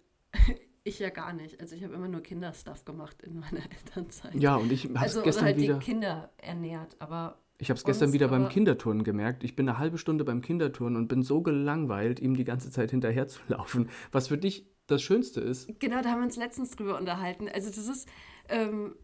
[0.85, 1.61] ich ja gar nicht.
[1.61, 4.35] Also ich habe immer nur Kinderstuff gemacht in meiner Elternzeit.
[4.35, 5.75] Ja, und ich habe es also gestern halt wieder.
[5.79, 9.45] die Kinder ernährt, aber Ich habe es gestern wieder beim Kinderturnen gemerkt.
[9.45, 12.91] Ich bin eine halbe Stunde beim Kinderturnen und bin so gelangweilt, ihm die ganze Zeit
[12.91, 13.91] hinterher zu laufen.
[14.13, 15.69] Was für dich das Schönste ist.
[15.79, 17.49] Genau, da haben wir uns letztens drüber unterhalten.
[17.49, 18.09] Also das ist,
[18.49, 18.95] ähm,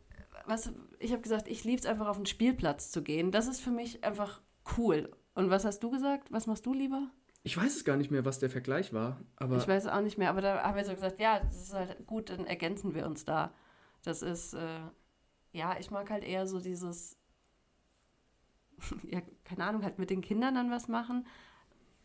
[0.47, 3.31] was, ich habe gesagt, ich liebe es einfach auf den Spielplatz zu gehen.
[3.31, 4.41] Das ist für mich einfach
[4.77, 5.11] cool.
[5.35, 6.33] Und was hast du gesagt?
[6.33, 7.11] Was machst du lieber?
[7.47, 9.59] Ich weiß es gar nicht mehr, was der Vergleich war, aber.
[9.59, 12.05] Ich weiß auch nicht mehr, aber da haben wir so gesagt, ja, das ist halt
[12.05, 13.55] gut, dann ergänzen wir uns da.
[14.03, 14.81] Das ist, äh,
[15.53, 17.17] ja, ich mag halt eher so dieses,
[19.09, 21.25] ja, keine Ahnung, halt mit den Kindern dann was machen.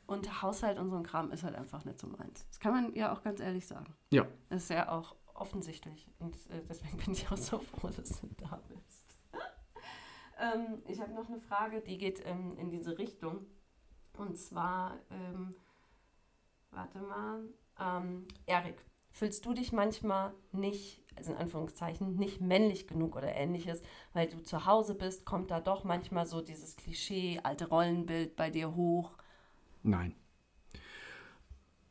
[0.06, 2.46] Und Haushalt und so ein Kram ist halt einfach nicht so meins.
[2.48, 3.96] Das kann man ja auch ganz ehrlich sagen.
[4.12, 4.28] Ja.
[4.50, 6.08] Das ist ja auch offensichtlich.
[6.20, 9.18] Und äh, deswegen bin ich auch so froh, dass du da bist.
[10.40, 13.48] ähm, ich habe noch eine Frage, die geht ähm, in diese Richtung.
[14.18, 15.56] Und zwar, ähm,
[16.72, 17.44] warte mal,
[17.80, 23.82] ähm, Erik, fühlst du dich manchmal nicht, also in Anführungszeichen, nicht männlich genug oder ähnliches,
[24.14, 28.50] weil du zu Hause bist, kommt da doch manchmal so dieses Klischee, alte Rollenbild bei
[28.50, 29.12] dir hoch?
[29.84, 30.16] Nein.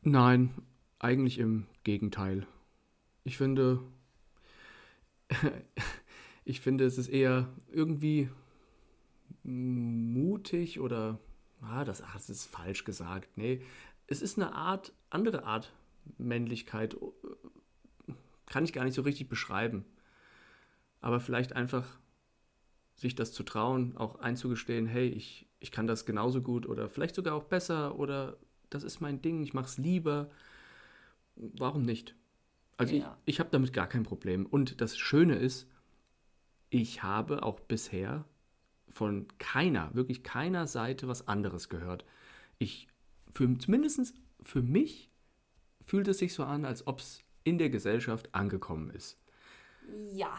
[0.01, 0.53] Nein,
[0.99, 2.47] eigentlich im Gegenteil.
[3.23, 3.81] Ich finde,
[6.45, 8.29] ich finde, es ist eher irgendwie
[9.43, 11.19] mutig oder,
[11.61, 13.37] ah, das, das ist falsch gesagt.
[13.37, 13.61] Nee,
[14.07, 15.71] es ist eine Art, andere Art
[16.17, 16.95] Männlichkeit.
[18.45, 19.85] Kann ich gar nicht so richtig beschreiben.
[20.99, 21.85] Aber vielleicht einfach
[22.95, 27.15] sich das zu trauen, auch einzugestehen, hey, ich, ich kann das genauso gut oder vielleicht
[27.15, 28.37] sogar auch besser oder
[28.69, 30.29] das ist mein Ding, ich mache es lieber.
[31.35, 32.15] Warum nicht?
[32.77, 33.17] Also ja.
[33.25, 34.45] ich, ich habe damit gar kein Problem.
[34.45, 35.67] Und das Schöne ist,
[36.69, 38.25] ich habe auch bisher
[38.91, 42.05] von keiner, wirklich keiner Seite was anderes gehört.
[42.57, 42.87] Ich,
[43.31, 45.09] für, zumindest für mich
[45.85, 49.17] fühlt es sich so an, als ob es in der Gesellschaft angekommen ist.
[50.13, 50.29] Ja,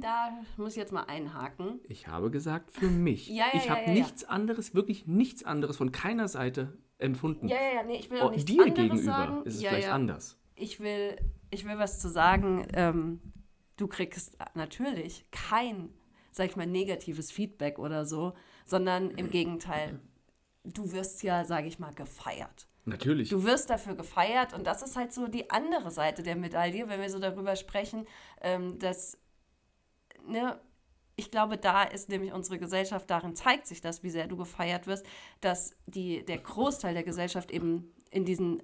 [0.00, 1.80] da muss ich jetzt mal einhaken.
[1.88, 3.28] Ich habe gesagt, für mich.
[3.28, 7.48] ja, ja, ich habe ja, nichts anderes, wirklich nichts anderes von keiner Seite empfunden.
[7.48, 9.42] Ja, ja, ja, nee, ich will auch oh, nichts Dir gegenüber sagen.
[9.44, 10.38] ist es vielleicht anders.
[10.54, 11.16] Ich will,
[11.50, 12.66] ich will was zu sagen.
[12.72, 13.20] Ähm,
[13.76, 15.90] du kriegst natürlich kein,
[16.32, 18.32] sag ich mal, negatives Feedback oder so,
[18.64, 20.00] sondern im Gegenteil,
[20.64, 22.66] du wirst ja, sag ich mal, gefeiert.
[22.84, 23.28] Natürlich.
[23.28, 27.00] Du wirst dafür gefeiert und das ist halt so die andere Seite der Medaille, wenn
[27.00, 28.06] wir so darüber sprechen,
[28.40, 29.18] ähm, dass,
[30.26, 30.58] ne,
[31.14, 34.86] ich glaube, da ist nämlich unsere Gesellschaft, darin zeigt sich das, wie sehr du gefeiert
[34.86, 35.06] wirst,
[35.40, 38.62] dass die, der Großteil der Gesellschaft eben in diesen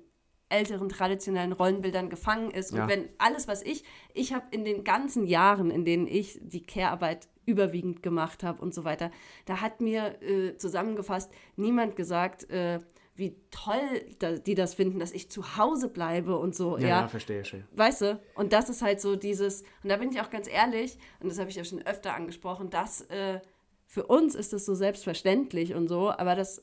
[0.49, 2.73] älteren traditionellen Rollenbildern gefangen ist.
[2.73, 2.89] Und ja.
[2.89, 7.29] wenn alles, was ich, ich habe in den ganzen Jahren, in denen ich die Care-Arbeit
[7.49, 9.11] überwiegend gemacht habe und so weiter,
[9.47, 12.81] da hat mir äh, zusammengefasst niemand gesagt, äh,
[13.15, 16.79] wie toll da, die das finden, dass ich zu Hause bleibe und so.
[16.79, 17.65] Ja, ja, ja verstehe schön.
[17.73, 18.21] Weißt du?
[18.37, 21.39] Und das ist halt so dieses, und da bin ich auch ganz ehrlich, und das
[21.41, 23.41] habe ich ja schon öfter angesprochen, dass äh,
[23.87, 26.63] für uns ist das so selbstverständlich und so, aber das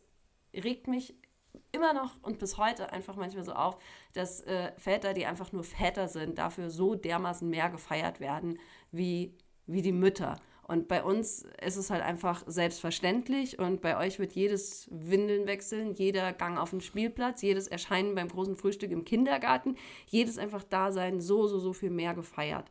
[0.54, 1.16] regt mich
[1.74, 3.78] immer noch und bis heute einfach manchmal so auf,
[4.14, 8.60] dass äh, Väter, die einfach nur Väter sind, dafür so dermaßen mehr gefeiert werden
[8.92, 10.38] wie, wie die Mütter.
[10.68, 15.94] Und bei uns ist es halt einfach selbstverständlich und bei euch wird jedes Windeln wechseln,
[15.94, 21.22] jeder Gang auf den Spielplatz, jedes Erscheinen beim großen Frühstück im Kindergarten, jedes einfach Dasein
[21.22, 22.66] so, so, so viel mehr gefeiert.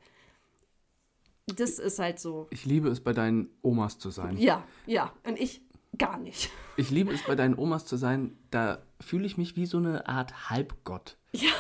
[1.47, 2.49] Das ist halt so.
[2.51, 4.39] Ich liebe es, bei deinen Omas zu sein.
[4.39, 5.13] Ja, ja.
[5.25, 5.63] Und ich
[5.97, 6.51] gar nicht.
[6.77, 8.37] Ich liebe es, bei deinen Omas zu sein.
[8.51, 11.17] Da fühle ich mich wie so eine Art Halbgott.
[11.33, 11.51] Ja.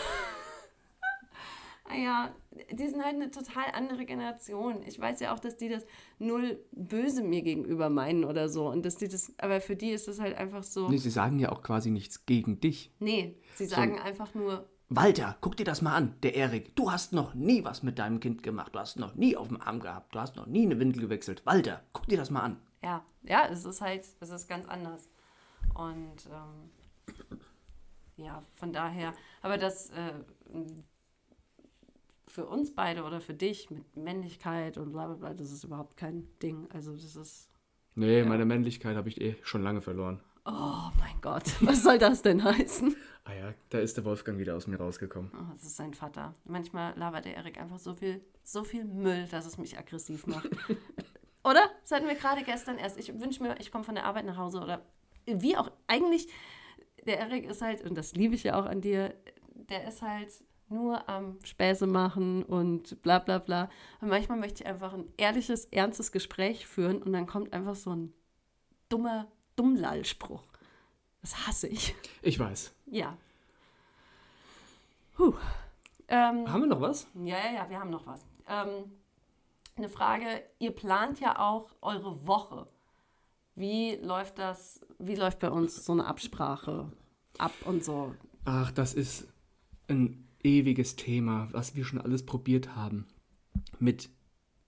[1.86, 2.34] Ah ja,
[2.70, 4.82] die sind halt eine total andere Generation.
[4.86, 5.84] Ich weiß ja auch, dass die das
[6.18, 8.68] null böse mir gegenüber meinen oder so.
[8.68, 10.88] Und dass die das, aber für die ist das halt einfach so.
[10.88, 12.90] Nee, sie sagen ja auch quasi nichts gegen dich.
[13.00, 14.66] Nee, sie sagen so, einfach nur.
[14.88, 16.74] Walter, guck dir das mal an, der Erik.
[16.74, 18.74] Du hast noch nie was mit deinem Kind gemacht.
[18.74, 20.14] Du hast noch nie auf dem Arm gehabt.
[20.14, 21.44] Du hast noch nie eine Windel gewechselt.
[21.44, 22.60] Walter, guck dir das mal an.
[22.82, 25.10] Ja, ja, es ist halt, es ist ganz anders.
[25.74, 26.70] Und ähm,
[28.16, 29.90] ja, von daher, aber das.
[29.90, 30.12] Äh,
[32.34, 35.96] für uns beide oder für dich mit Männlichkeit und bla bla bla, das ist überhaupt
[35.96, 36.66] kein Ding.
[36.72, 37.48] Also das ist.
[37.94, 38.24] Nee, ja.
[38.24, 40.20] meine Männlichkeit habe ich eh schon lange verloren.
[40.44, 42.96] Oh mein Gott, was soll das denn heißen?
[43.22, 45.30] ah ja, da ist der Wolfgang wieder aus mir rausgekommen.
[45.32, 46.34] Oh, das ist sein Vater.
[46.44, 50.50] Manchmal labert der Erik einfach so viel, so viel Müll, dass es mich aggressiv macht.
[51.44, 51.70] oder?
[51.82, 52.98] Das hatten wir gerade gestern erst.
[52.98, 54.84] Ich wünsche mir, ich komme von der Arbeit nach Hause oder
[55.24, 55.70] wie auch.
[55.86, 56.26] Eigentlich,
[57.06, 59.14] der Erik ist halt, und das liebe ich ja auch an dir,
[59.54, 60.32] der ist halt
[60.68, 63.68] nur am Späße machen und bla bla bla.
[64.00, 67.94] Und manchmal möchte ich einfach ein ehrliches, ernstes Gespräch führen und dann kommt einfach so
[67.94, 68.12] ein
[68.88, 70.44] dummer Dummlallspruch.
[71.20, 71.94] Das hasse ich.
[72.22, 72.74] Ich weiß.
[72.86, 73.16] Ja.
[75.14, 75.34] Puh.
[76.08, 77.06] Ähm, haben wir noch was?
[77.14, 78.26] Ja, ja, ja, wir haben noch was.
[78.46, 78.92] Ähm,
[79.76, 80.26] eine Frage,
[80.58, 82.68] ihr plant ja auch eure Woche.
[83.54, 86.92] Wie läuft das, wie läuft bei uns so eine Absprache
[87.38, 88.14] ab und so?
[88.44, 89.28] Ach, das ist
[89.88, 93.06] ein ewiges Thema, was wir schon alles probiert haben.
[93.78, 94.10] Mit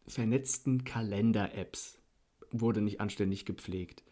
[0.06, 1.98] vernetzten Kalender-Apps
[2.50, 4.02] wurde nicht anständig gepflegt.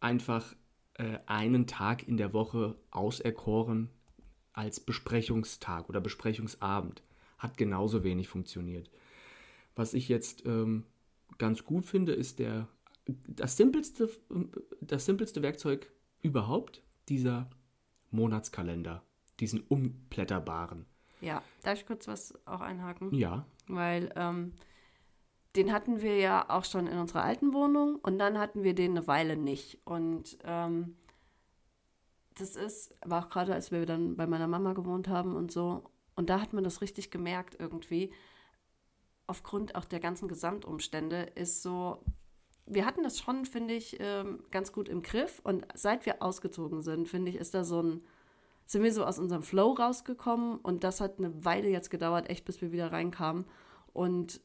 [0.00, 0.54] Einfach
[0.94, 3.90] äh, einen Tag in der Woche auserkoren
[4.52, 7.02] als Besprechungstag oder Besprechungsabend
[7.38, 8.90] hat genauso wenig funktioniert.
[9.74, 10.84] Was ich jetzt ähm,
[11.38, 12.68] ganz gut finde, ist der
[13.26, 14.10] das simpelste,
[14.80, 15.90] das simpelste Werkzeug
[16.22, 17.48] überhaupt, dieser
[18.10, 19.02] Monatskalender,
[19.40, 20.86] diesen umplätterbaren.
[21.20, 23.14] Ja, darf ich kurz was auch einhaken?
[23.14, 23.46] Ja.
[23.66, 24.52] Weil ähm,
[25.56, 28.92] den hatten wir ja auch schon in unserer alten Wohnung und dann hatten wir den
[28.92, 29.80] eine Weile nicht.
[29.84, 30.96] Und ähm,
[32.38, 35.84] das ist, war auch gerade, als wir dann bei meiner Mama gewohnt haben und so.
[36.14, 38.12] Und da hat man das richtig gemerkt irgendwie.
[39.26, 42.04] Aufgrund auch der ganzen Gesamtumstände ist so,
[42.66, 45.40] wir hatten das schon, finde ich, ähm, ganz gut im Griff.
[45.42, 48.04] Und seit wir ausgezogen sind, finde ich, ist da so ein,
[48.70, 50.58] sind wir so aus unserem Flow rausgekommen.
[50.58, 53.44] Und das hat eine Weile jetzt gedauert, echt, bis wir wieder reinkamen.
[53.92, 54.40] Und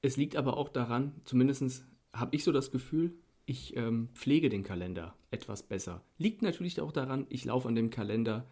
[0.00, 3.12] es liegt aber auch daran, zumindest habe ich so das Gefühl,
[3.44, 6.02] ich ähm, pflege den Kalender etwas besser.
[6.16, 8.46] Liegt natürlich auch daran, ich laufe an dem Kalender,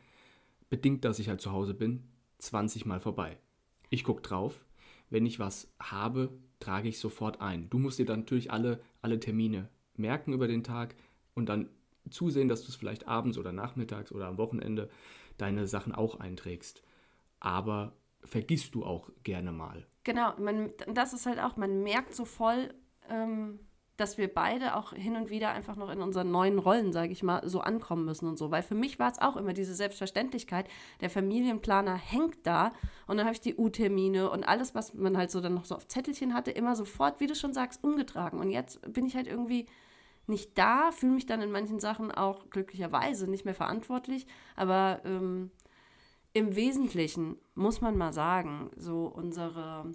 [0.68, 2.02] bedingt, dass ich halt zu Hause bin,
[2.40, 3.38] 20 Mal vorbei.
[3.88, 4.66] Ich gucke drauf.
[5.08, 6.28] Wenn ich was habe,
[6.60, 7.70] trage ich sofort ein.
[7.70, 10.96] Du musst dir dann natürlich alle, alle Termine merken über den Tag
[11.32, 11.70] und dann
[12.10, 14.88] zusehen, dass du es vielleicht abends oder nachmittags oder am Wochenende
[15.36, 16.82] deine Sachen auch einträgst.
[17.40, 17.92] Aber
[18.24, 19.86] vergisst du auch gerne mal.
[20.04, 22.74] Genau, man, das ist halt auch, man merkt so voll,
[23.08, 23.60] ähm,
[23.98, 27.24] dass wir beide auch hin und wieder einfach noch in unseren neuen Rollen, sage ich
[27.24, 28.52] mal, so ankommen müssen und so.
[28.52, 30.68] Weil für mich war es auch immer diese Selbstverständlichkeit,
[31.00, 32.72] der Familienplaner hängt da
[33.08, 35.74] und dann habe ich die U-Termine und alles, was man halt so dann noch so
[35.74, 38.38] auf Zettelchen hatte, immer sofort, wie du schon sagst, umgetragen.
[38.38, 39.66] Und jetzt bin ich halt irgendwie
[40.28, 45.50] nicht da, fühle mich dann in manchen Sachen auch glücklicherweise nicht mehr verantwortlich, aber ähm,
[46.32, 49.92] im Wesentlichen muss man mal sagen, so unsere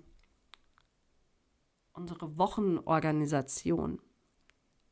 [1.94, 4.02] unsere Wochenorganisation.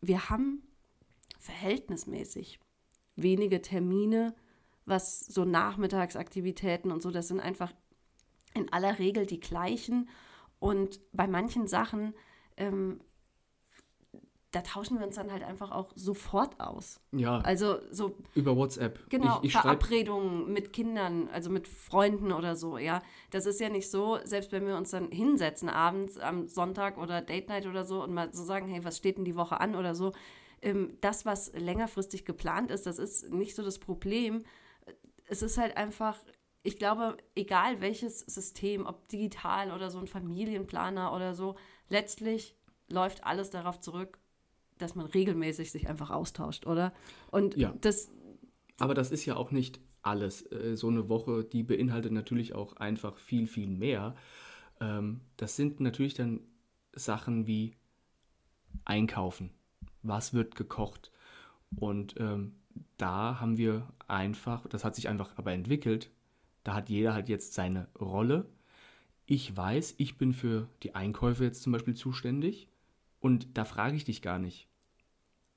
[0.01, 0.63] Wir haben
[1.39, 2.59] verhältnismäßig
[3.15, 4.35] wenige Termine,
[4.85, 7.73] was so Nachmittagsaktivitäten und so, das sind einfach
[8.53, 10.09] in aller Regel die gleichen.
[10.59, 12.13] Und bei manchen Sachen
[12.57, 12.99] ähm,
[14.51, 16.99] da tauschen wir uns dann halt einfach auch sofort aus.
[17.13, 17.39] Ja.
[17.39, 18.17] Also so.
[18.35, 18.99] Über WhatsApp.
[19.09, 23.01] Genau, ich, ich Verabredungen mit Kindern, also mit Freunden oder so, ja.
[23.29, 27.21] Das ist ja nicht so, selbst wenn wir uns dann hinsetzen abends am Sonntag oder
[27.21, 29.75] Date Night oder so und mal so sagen, hey, was steht denn die Woche an
[29.75, 30.11] oder so.
[30.61, 34.43] Ähm, das, was längerfristig geplant ist, das ist nicht so das Problem.
[35.27, 36.17] Es ist halt einfach,
[36.61, 41.55] ich glaube, egal welches System, ob digital oder so ein Familienplaner oder so,
[41.87, 42.57] letztlich
[42.89, 44.19] läuft alles darauf zurück,
[44.81, 46.93] dass man regelmäßig sich einfach austauscht, oder?
[47.29, 47.73] Und ja.
[47.81, 48.09] das.
[48.79, 50.49] Aber das ist ja auch nicht alles.
[50.51, 54.15] Äh, so eine Woche, die beinhaltet natürlich auch einfach viel, viel mehr.
[54.79, 56.41] Ähm, das sind natürlich dann
[56.93, 57.75] Sachen wie
[58.85, 59.51] Einkaufen.
[60.03, 61.11] Was wird gekocht?
[61.75, 62.55] Und ähm,
[62.97, 66.11] da haben wir einfach, das hat sich einfach aber entwickelt,
[66.63, 68.49] da hat jeder halt jetzt seine Rolle.
[69.25, 72.67] Ich weiß, ich bin für die Einkäufe jetzt zum Beispiel zuständig
[73.19, 74.67] und da frage ich dich gar nicht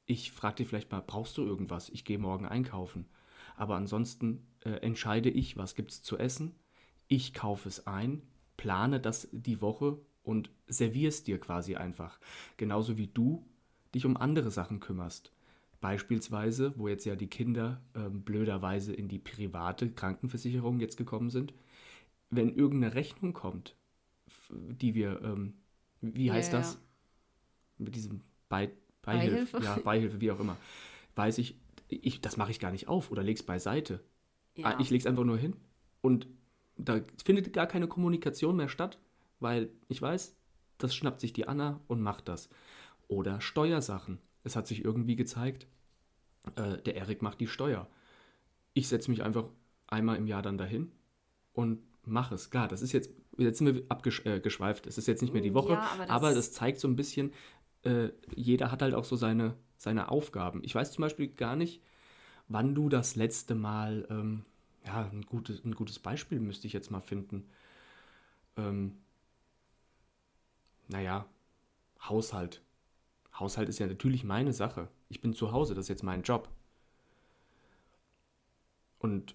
[0.06, 1.88] ich frage dich vielleicht mal, brauchst du irgendwas?
[1.88, 3.06] Ich gehe morgen einkaufen.
[3.56, 6.54] Aber ansonsten äh, entscheide ich, was gibt es zu essen.
[7.08, 8.22] Ich kaufe es ein,
[8.56, 12.18] plane das die Woche und serviere es dir quasi einfach.
[12.56, 13.46] Genauso wie du
[13.94, 15.32] dich um andere Sachen kümmerst.
[15.80, 21.54] Beispielsweise, wo jetzt ja die Kinder äh, blöderweise in die private Krankenversicherung jetzt gekommen sind.
[22.30, 23.76] Wenn irgendeine Rechnung kommt,
[24.50, 25.54] die wir, ähm,
[26.00, 26.74] wie heißt ja, das?
[26.74, 26.80] Ja.
[27.78, 30.56] Mit diesem Beitrag Beihilfe, Beihilfe, ja, Beihilfe, wie auch immer,
[31.16, 31.56] weiß ich,
[31.88, 34.00] ich das mache ich gar nicht auf oder leg's beiseite.
[34.56, 34.66] Ja.
[34.66, 35.56] Ah, ich leg's einfach nur hin
[36.00, 36.26] und
[36.76, 38.98] da findet gar keine Kommunikation mehr statt,
[39.40, 40.36] weil ich weiß,
[40.78, 42.48] das schnappt sich die Anna und macht das.
[43.08, 44.18] Oder Steuersachen.
[44.42, 45.66] Es hat sich irgendwie gezeigt,
[46.56, 47.88] äh, der Erik macht die Steuer.
[48.72, 49.44] Ich setze mich einfach
[49.86, 50.90] einmal im Jahr dann dahin
[51.52, 52.50] und mache es.
[52.50, 55.54] Klar, das ist jetzt, jetzt sind wir abgeschweift, äh, es ist jetzt nicht mehr die
[55.54, 57.32] Woche, ja, aber, das aber das zeigt so ein bisschen,
[57.84, 60.62] äh, jeder hat halt auch so seine, seine Aufgaben.
[60.64, 61.82] Ich weiß zum Beispiel gar nicht,
[62.48, 64.44] wann du das letzte Mal, ähm,
[64.84, 67.48] ja, ein gutes, ein gutes Beispiel müsste ich jetzt mal finden.
[68.56, 68.98] Ähm,
[70.88, 71.26] naja,
[72.02, 72.62] Haushalt.
[73.38, 74.88] Haushalt ist ja natürlich meine Sache.
[75.08, 76.48] Ich bin zu Hause, das ist jetzt mein Job.
[78.98, 79.34] Und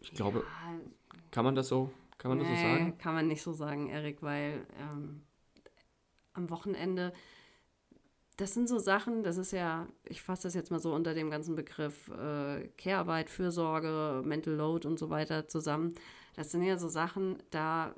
[0.00, 0.80] ich glaube, ja,
[1.30, 2.98] kann man das so, kann man nee, das so sagen?
[2.98, 5.22] Kann man nicht so sagen, Erik, weil ähm,
[6.34, 7.12] am Wochenende,
[8.36, 11.30] das sind so Sachen, das ist ja, ich fasse das jetzt mal so unter dem
[11.30, 15.94] ganzen Begriff äh, Care-Arbeit, Fürsorge, Mental Load und so weiter zusammen.
[16.34, 17.94] Das sind ja so Sachen, da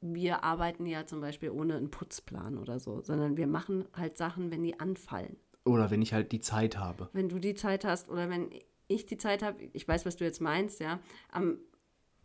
[0.00, 4.50] wir arbeiten ja zum Beispiel ohne einen Putzplan oder so, sondern wir machen halt Sachen,
[4.50, 5.36] wenn die anfallen.
[5.64, 7.08] Oder wenn ich halt die Zeit habe.
[7.12, 8.50] Wenn du die Zeit hast oder wenn
[8.88, 11.00] ich die Zeit habe, ich weiß, was du jetzt meinst, ja,
[11.30, 11.58] am,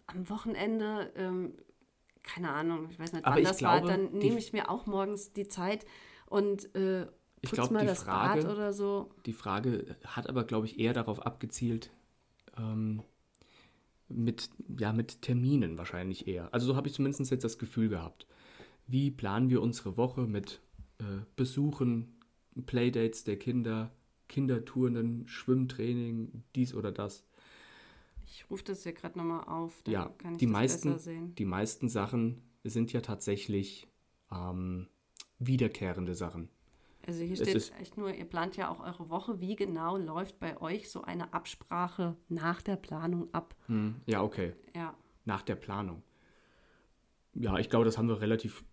[0.07, 1.53] am Wochenende, ähm,
[2.25, 4.85] keine Ahnung, ich weiß nicht, Aber wann das glaube, war, dann nehme ich mir auch
[4.85, 5.85] morgens die Zeit
[6.25, 7.07] und äh,
[7.41, 9.09] Ich glaub, mal das Frage- Bad oder so.
[9.25, 11.91] Die Frage hat aber, glaube ich, eher darauf abgezielt,
[12.57, 13.03] ähm,
[14.07, 14.49] mit,
[14.79, 16.53] ja, mit Terminen wahrscheinlich eher.
[16.53, 18.27] Also so habe ich zumindest jetzt das Gefühl gehabt.
[18.87, 20.61] Wie planen wir unsere Woche mit
[20.99, 21.03] äh,
[21.35, 22.19] Besuchen,
[22.65, 23.91] Playdates der Kinder,
[24.27, 27.25] Kindertouren, Schwimmtraining, dies oder das.
[28.35, 30.99] Ich rufe das hier gerade nochmal auf, dann Ja, kann ich die das meisten, besser
[31.03, 31.35] sehen.
[31.35, 33.87] die meisten Sachen sind ja tatsächlich
[34.31, 34.87] ähm,
[35.39, 36.49] wiederkehrende Sachen.
[37.07, 39.39] Also hier Es steht ist- echt nur, ihr plant ja auch eure Woche.
[39.39, 43.55] Wie genau läuft bei euch so eine Absprache nach der Planung ab?
[43.67, 44.53] Hm, ja, okay.
[44.75, 46.03] Ja, Nach der Planung.
[47.35, 48.63] Ja, ich glaube, das haben wir relativ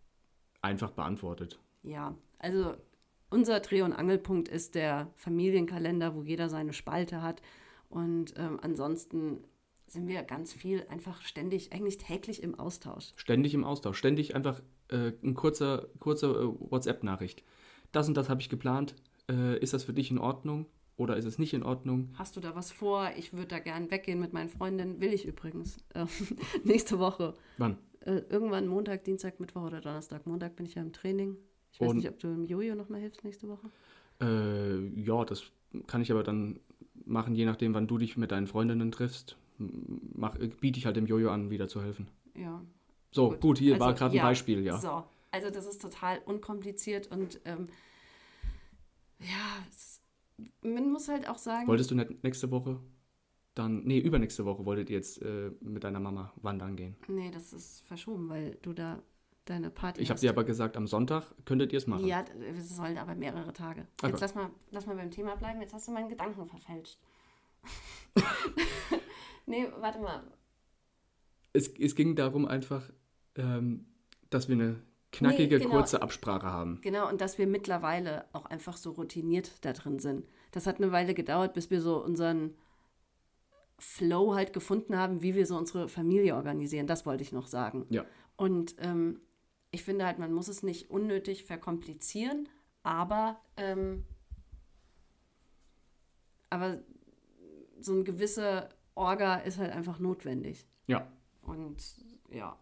[0.61, 1.61] einfach beantwortet.
[1.83, 2.15] ja.
[2.39, 2.75] Also
[3.31, 7.41] unser Dreh- und Angelpunkt ist der Familienkalender, wo jeder seine Spalte hat.
[7.89, 9.45] Und ähm, ansonsten
[9.93, 13.13] sind wir ganz viel einfach ständig, eigentlich täglich im Austausch.
[13.17, 17.43] Ständig im Austausch, ständig einfach äh, ein kurzer, kurzer äh, WhatsApp-Nachricht.
[17.93, 18.95] Das und das habe ich geplant.
[19.31, 20.67] Äh, ist das für dich in Ordnung
[20.97, 22.11] oder ist es nicht in Ordnung?
[22.15, 23.11] Hast du da was vor?
[23.17, 25.01] Ich würde da gern weggehen mit meinen Freundinnen.
[25.01, 25.79] Will ich übrigens.
[25.95, 26.09] Ähm,
[26.65, 27.35] nächste Woche.
[27.59, 27.77] Wann?
[28.01, 30.27] Äh, irgendwann Montag, Dienstag, Mittwoch oder Donnerstag.
[30.27, 31.37] Montag bin ich ja im Training.
[31.73, 33.71] Ich weiß Und- nicht, ob du im Jojo noch mal hilfst nächste Woche.
[34.21, 35.45] Äh, ja, das
[35.87, 36.61] kann ich aber dann
[37.05, 39.37] machen, je nachdem, wann du dich mit deinen Freundinnen triffst.
[40.15, 42.09] Mach, biete ich halt dem Jojo an, wieder zu helfen.
[42.35, 42.63] Ja.
[43.11, 44.79] So, gut, hier war Also, gerade ein ja, Beispiel, ja.
[44.79, 47.69] So, also das ist total unkompliziert und ähm,
[49.21, 50.01] ja, es,
[50.63, 52.81] man muss halt auch sagen, Wolltest du nicht nächste Woche
[53.55, 56.97] dann, nee, übernächste Woche wolltet ihr jetzt äh, mit deiner Mama wandern gehen.
[57.09, 59.03] nee, das ist verschoben, weil du da
[59.45, 62.07] deine Party Ich habe dir aber gesagt, am Sonntag könntet ihr es machen.
[62.07, 62.25] Ja,
[62.57, 63.87] es sollen aber mehrere Tage.
[64.01, 64.13] Okay.
[64.13, 65.61] Jetzt lass mal, lass mal beim Thema bleiben.
[65.61, 66.99] Jetzt hast du meinen Gedanken verfälscht.
[69.47, 70.23] nee, warte mal.
[71.53, 72.91] Es, es ging darum einfach,
[73.37, 73.87] ähm,
[74.31, 74.83] dass wir eine
[75.13, 75.77] knackige, Nee, genau.
[75.77, 76.81] kurze Absprache haben.
[76.83, 80.27] Genau, und dass wir mittlerweile auch einfach so routiniert da drin sind.
[80.51, 82.57] Das hat eine Weile gedauert, bis wir so unseren
[83.79, 86.87] Flow halt gefunden haben, wie wir so unsere Familie organisieren.
[86.87, 87.87] Das wollte ich noch sagen.
[87.91, 88.07] Ja.
[88.37, 89.21] Und ähm,
[89.71, 92.49] ich finde halt, man muss es nicht unnötig verkomplizieren,
[92.83, 94.05] aber, ähm,
[96.49, 96.83] aber
[97.81, 100.67] so ein gewisser Orga ist halt einfach notwendig.
[100.87, 101.11] Ja.
[101.43, 101.83] Und
[102.31, 102.59] ja.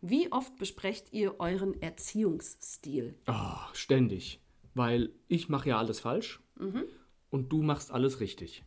[0.00, 3.14] Wie oft besprecht ihr euren Erziehungsstil?
[3.26, 4.40] Ah, ständig.
[4.74, 6.84] Weil ich mache ja alles falsch Mhm.
[7.30, 8.62] und du machst alles richtig.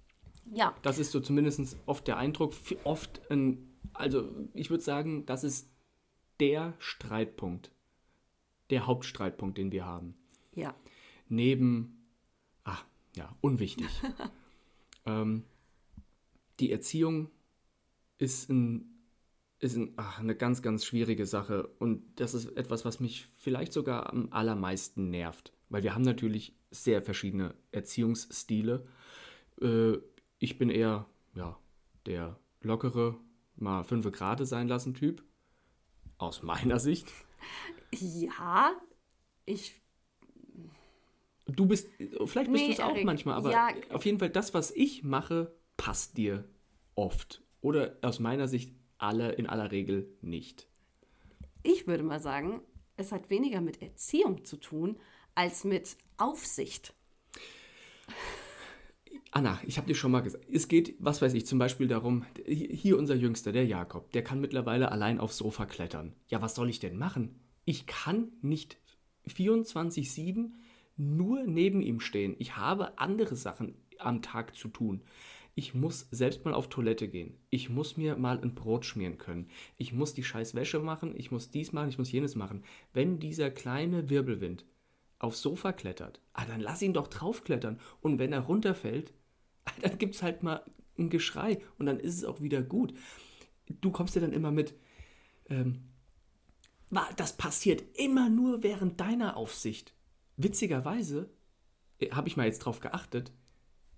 [0.51, 2.53] Ja, Das ist so zumindest oft der Eindruck.
[2.83, 5.69] Oft ein, also ich würde sagen, das ist
[6.39, 7.71] der Streitpunkt,
[8.71, 10.15] der Hauptstreitpunkt, den wir haben.
[10.55, 10.73] ja.
[11.31, 12.07] Neben,
[12.63, 12.79] ah,
[13.15, 13.87] ja, unwichtig.
[15.05, 15.45] ähm,
[16.59, 17.29] die Erziehung
[18.17, 19.03] ist, ein,
[19.59, 21.67] ist ein, ach, eine ganz, ganz schwierige Sache.
[21.79, 25.53] Und das ist etwas, was mich vielleicht sogar am allermeisten nervt.
[25.69, 28.85] Weil wir haben natürlich sehr verschiedene Erziehungsstile.
[29.61, 29.97] Äh,
[30.39, 31.05] ich bin eher,
[31.35, 31.57] ja,
[32.05, 33.17] der lockere,
[33.55, 35.23] mal fünfe Grade sein lassen Typ.
[36.17, 37.07] Aus meiner Sicht.
[37.91, 38.71] Ja,
[39.45, 39.81] ich.
[41.47, 43.69] Du bist, vielleicht bist Nee, du es auch manchmal, aber ja.
[43.89, 46.43] auf jeden Fall das, was ich mache, passt dir
[46.93, 47.41] oft.
[47.61, 50.67] Oder aus meiner Sicht alle in aller Regel nicht.
[51.63, 52.61] Ich würde mal sagen,
[52.97, 54.99] es hat weniger mit Erziehung zu tun
[55.35, 56.93] als mit Aufsicht.
[59.31, 62.25] Anna, ich habe dir schon mal gesagt, es geht, was weiß ich, zum Beispiel darum,
[62.45, 66.13] hier unser Jüngster, der Jakob, der kann mittlerweile allein aufs Sofa klettern.
[66.27, 67.39] Ja, was soll ich denn machen?
[67.63, 68.77] Ich kann nicht
[69.27, 70.51] 24-7
[70.97, 72.35] nur neben ihm stehen.
[72.39, 75.03] Ich habe andere Sachen am Tag zu tun.
[75.59, 77.37] Ich muss selbst mal auf Toilette gehen.
[77.49, 79.49] Ich muss mir mal ein Brot schmieren können.
[79.75, 81.13] Ich muss die scheiß Wäsche machen.
[81.17, 81.89] Ich muss dies machen.
[81.89, 82.63] Ich muss jenes machen.
[82.93, 84.63] Wenn dieser kleine Wirbelwind
[85.17, 87.77] aufs Sofa klettert, ah, dann lass ihn doch draufklettern.
[87.99, 89.13] Und wenn er runterfällt,
[89.65, 90.63] ah, dann gibt es halt mal
[90.97, 92.93] ein Geschrei und dann ist es auch wieder gut.
[93.81, 94.75] Du kommst ja dann immer mit,
[95.49, 95.89] ähm,
[96.89, 99.93] "Wa- das passiert immer nur während deiner Aufsicht.
[100.37, 101.29] Witzigerweise
[102.11, 103.33] habe ich mal jetzt drauf geachtet,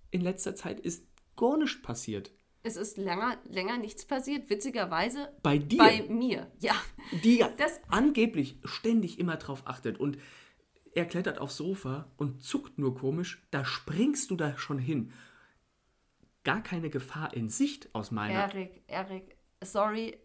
[0.09, 1.05] in letzter Zeit ist
[1.42, 2.32] gar nichts passiert.
[2.64, 6.52] Es ist länger, länger nichts passiert, witzigerweise Bei dir, bei mir.
[6.60, 6.76] Ja,
[7.24, 10.20] die ja das- angeblich ständig immer drauf achtet und
[10.94, 15.12] er klettert aufs Sofa und zuckt nur komisch, da springst du da schon hin.
[16.44, 18.34] Gar keine Gefahr in Sicht aus meiner.
[18.39, 20.18] Erik, Erik, sorry,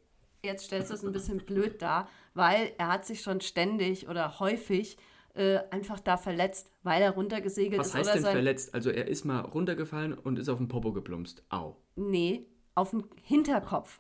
[0.43, 4.39] jetzt stellst du es ein bisschen blöd dar, weil er hat sich schon ständig oder
[4.41, 4.99] häufig
[5.37, 7.95] äh, einfach da verletzt, weil er runtergesegelt Was ist.
[7.95, 8.75] heißt oder denn sein, verletzt?
[8.75, 11.45] Also er ist mal runtergefallen und ist auf den Popo geplumpst.
[11.51, 11.77] Au.
[11.95, 13.99] Nee, auf den Hinterkopf.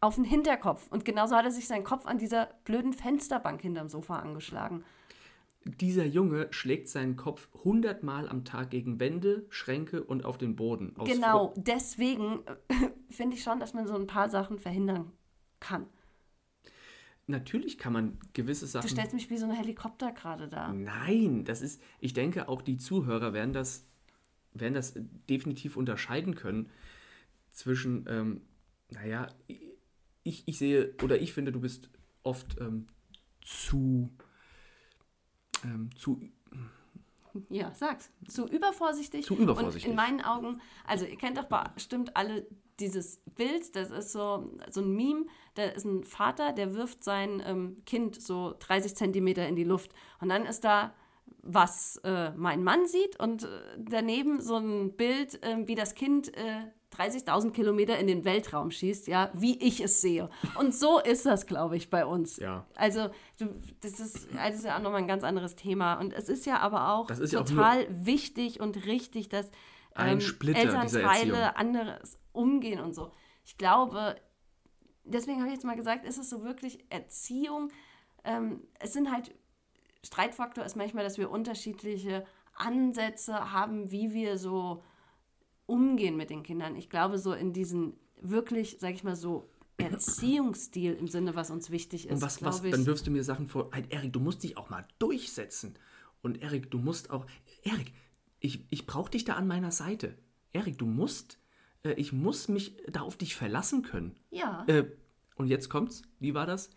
[0.00, 0.86] Auf den Hinterkopf.
[0.90, 4.84] Und genauso hat er sich seinen Kopf an dieser blöden Fensterbank hinterm Sofa angeschlagen.
[5.64, 10.94] Dieser Junge schlägt seinen Kopf hundertmal am Tag gegen Wände, Schränke und auf den Boden.
[11.04, 12.74] Genau, deswegen äh,
[13.10, 15.10] finde ich schon, dass man so ein paar Sachen verhindern
[15.58, 15.86] kann.
[17.30, 18.88] Natürlich kann man gewisse Du Sachen.
[18.88, 20.72] stellst mich wie so ein Helikopter gerade da.
[20.72, 23.84] Nein, das ist, ich denke, auch die Zuhörer werden das,
[24.54, 24.94] werden das
[25.28, 26.70] definitiv unterscheiden können
[27.52, 28.40] zwischen, ähm,
[28.90, 29.28] naja,
[30.22, 31.90] ich, ich sehe, oder ich finde, du bist
[32.22, 32.86] oft ähm,
[33.42, 34.10] zu,
[35.64, 36.22] ähm, zu,
[37.50, 38.10] Ja, sag's.
[38.26, 39.26] Zu übervorsichtig.
[39.26, 39.84] Zu übervorsichtig.
[39.84, 42.46] Und in meinen Augen, also ihr kennt doch bestimmt alle
[42.80, 47.42] dieses Bild, das ist so, so ein Meme, da ist ein Vater, der wirft sein
[47.44, 49.92] ähm, Kind so 30 Zentimeter in die Luft.
[50.20, 50.92] Und dann ist da,
[51.42, 53.48] was äh, mein Mann sieht und äh,
[53.78, 59.08] daneben so ein Bild, äh, wie das Kind äh, 30.000 Kilometer in den Weltraum schießt,
[59.08, 60.30] ja, wie ich es sehe.
[60.58, 62.38] Und so ist das, glaube ich, bei uns.
[62.38, 62.66] Ja.
[62.74, 63.08] Also,
[63.38, 63.46] du,
[63.80, 65.94] das, ist, das ist ja auch nochmal ein ganz anderes Thema.
[66.00, 69.50] Und es ist ja aber auch ja auch total wichtig und richtig, dass
[69.94, 70.58] Ein ähm, Splitter.
[70.60, 73.12] Elternteile anderes umgehen und so.
[73.44, 74.16] Ich glaube,
[75.04, 77.70] deswegen habe ich jetzt mal gesagt, ist es so wirklich Erziehung?
[78.24, 79.34] Ähm, es sind halt,
[80.04, 82.24] Streitfaktor ist manchmal, dass wir unterschiedliche
[82.54, 84.82] Ansätze haben, wie wir so
[85.66, 86.76] umgehen mit den Kindern.
[86.76, 91.70] Ich glaube, so in diesen wirklich, sag ich mal so, Erziehungsstil im Sinne, was uns
[91.70, 92.14] wichtig ist.
[92.14, 94.56] und was, was, ich, dann wirfst du mir Sachen vor, halt, Erik, du musst dich
[94.56, 95.78] auch mal durchsetzen.
[96.20, 97.26] Und Erik, du musst auch,
[97.62, 97.92] Erik,
[98.40, 100.18] ich, ich brauche dich da an meiner Seite.
[100.52, 101.38] Erik, du musst,
[101.84, 104.16] äh, ich muss mich da auf dich verlassen können.
[104.30, 104.64] ja.
[104.66, 104.86] Äh,
[105.36, 106.68] und jetzt kommt's, wie war das?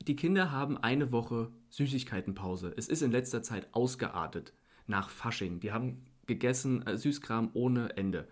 [0.00, 2.74] Die Kinder haben eine Woche Süßigkeitenpause.
[2.76, 4.52] Es ist in letzter Zeit ausgeartet
[4.88, 5.60] nach Fasching.
[5.60, 8.26] Die haben gegessen äh, Süßkram ohne Ende.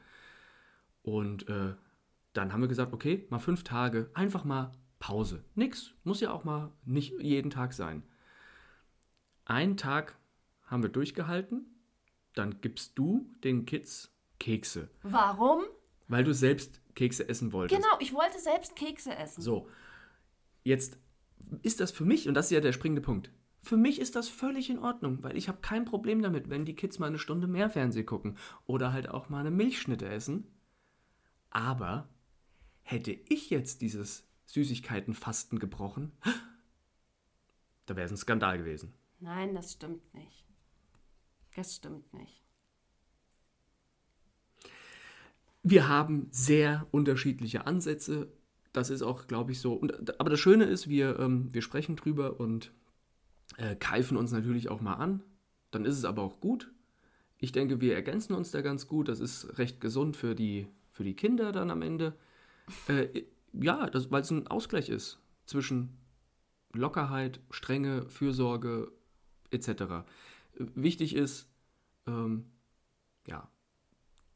[1.02, 1.74] Und äh,
[2.32, 5.44] dann haben wir gesagt, okay, mal fünf Tage, einfach mal Pause.
[5.54, 8.02] Nix, muss ja auch mal nicht jeden Tag sein.
[9.44, 10.16] Einen Tag
[10.66, 11.66] haben wir durchgehalten,
[12.34, 15.62] dann gibst du den Kids Kekse, Warum?
[16.14, 17.82] Weil du selbst Kekse essen wolltest.
[17.82, 19.42] Genau, ich wollte selbst Kekse essen.
[19.42, 19.68] So,
[20.62, 20.96] jetzt
[21.62, 24.28] ist das für mich, und das ist ja der springende Punkt, für mich ist das
[24.28, 27.48] völlig in Ordnung, weil ich habe kein Problem damit, wenn die Kids mal eine Stunde
[27.48, 30.46] mehr Fernsehen gucken oder halt auch mal eine Milchschnitte essen.
[31.50, 32.08] Aber
[32.82, 36.12] hätte ich jetzt dieses Süßigkeitenfasten gebrochen,
[37.86, 38.94] da wäre es ein Skandal gewesen.
[39.18, 40.46] Nein, das stimmt nicht.
[41.56, 42.43] Das stimmt nicht.
[45.64, 48.28] Wir haben sehr unterschiedliche Ansätze.
[48.72, 49.72] Das ist auch, glaube ich, so.
[49.72, 52.70] Und, aber das Schöne ist, wir, ähm, wir sprechen drüber und
[53.56, 55.22] äh, keifen uns natürlich auch mal an.
[55.70, 56.70] Dann ist es aber auch gut.
[57.38, 59.08] Ich denke, wir ergänzen uns da ganz gut.
[59.08, 62.14] Das ist recht gesund für die, für die Kinder dann am Ende.
[62.88, 65.96] Äh, ja, weil es ein Ausgleich ist zwischen
[66.74, 68.92] Lockerheit, Strenge, Fürsorge
[69.50, 70.04] etc.
[70.56, 71.48] Wichtig ist,
[72.06, 72.46] ähm,
[73.26, 73.48] ja,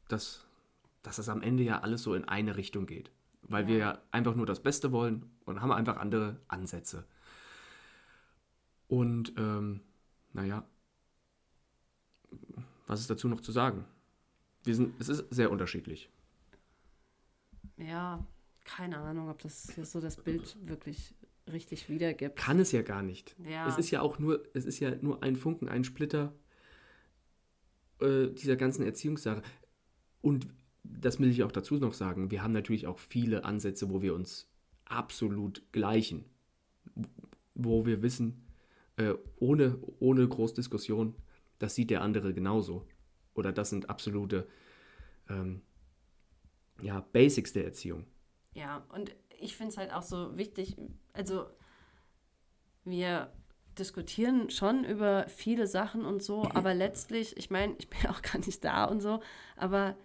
[0.07, 0.48] dass,
[1.01, 3.11] dass es am Ende ja alles so in eine Richtung geht.
[3.43, 7.05] Weil wir ja einfach nur das Beste wollen und haben einfach andere Ansätze.
[8.87, 9.81] Und ähm,
[10.33, 10.67] naja,
[12.85, 13.85] was ist dazu noch zu sagen?
[14.63, 16.09] Wir sind, es ist sehr unterschiedlich.
[17.77, 18.25] Ja,
[18.65, 21.15] keine Ahnung, ob das hier so das Bild wirklich
[21.47, 22.35] richtig wiedergibt.
[22.35, 23.35] Kann es ja gar nicht.
[23.39, 23.67] Ja.
[23.67, 26.33] Es ist ja auch nur, es ist ja nur ein Funken, ein Splitter
[27.99, 29.41] äh, dieser ganzen Erziehungssache.
[30.21, 30.47] Und
[30.83, 34.13] das will ich auch dazu noch sagen, wir haben natürlich auch viele Ansätze, wo wir
[34.13, 34.49] uns
[34.85, 36.25] absolut gleichen.
[37.53, 38.45] Wo wir wissen,
[38.97, 41.15] äh, ohne, ohne Großdiskussion,
[41.59, 42.85] das sieht der andere genauso.
[43.33, 44.47] Oder das sind absolute
[45.29, 45.61] ähm,
[46.81, 48.05] ja, Basics der Erziehung.
[48.53, 50.75] Ja, und ich finde es halt auch so wichtig,
[51.13, 51.45] also
[52.83, 53.31] wir
[53.77, 58.39] diskutieren schon über viele Sachen und so, aber letztlich, ich meine, ich bin auch gar
[58.39, 59.21] nicht da und so,
[59.55, 59.95] aber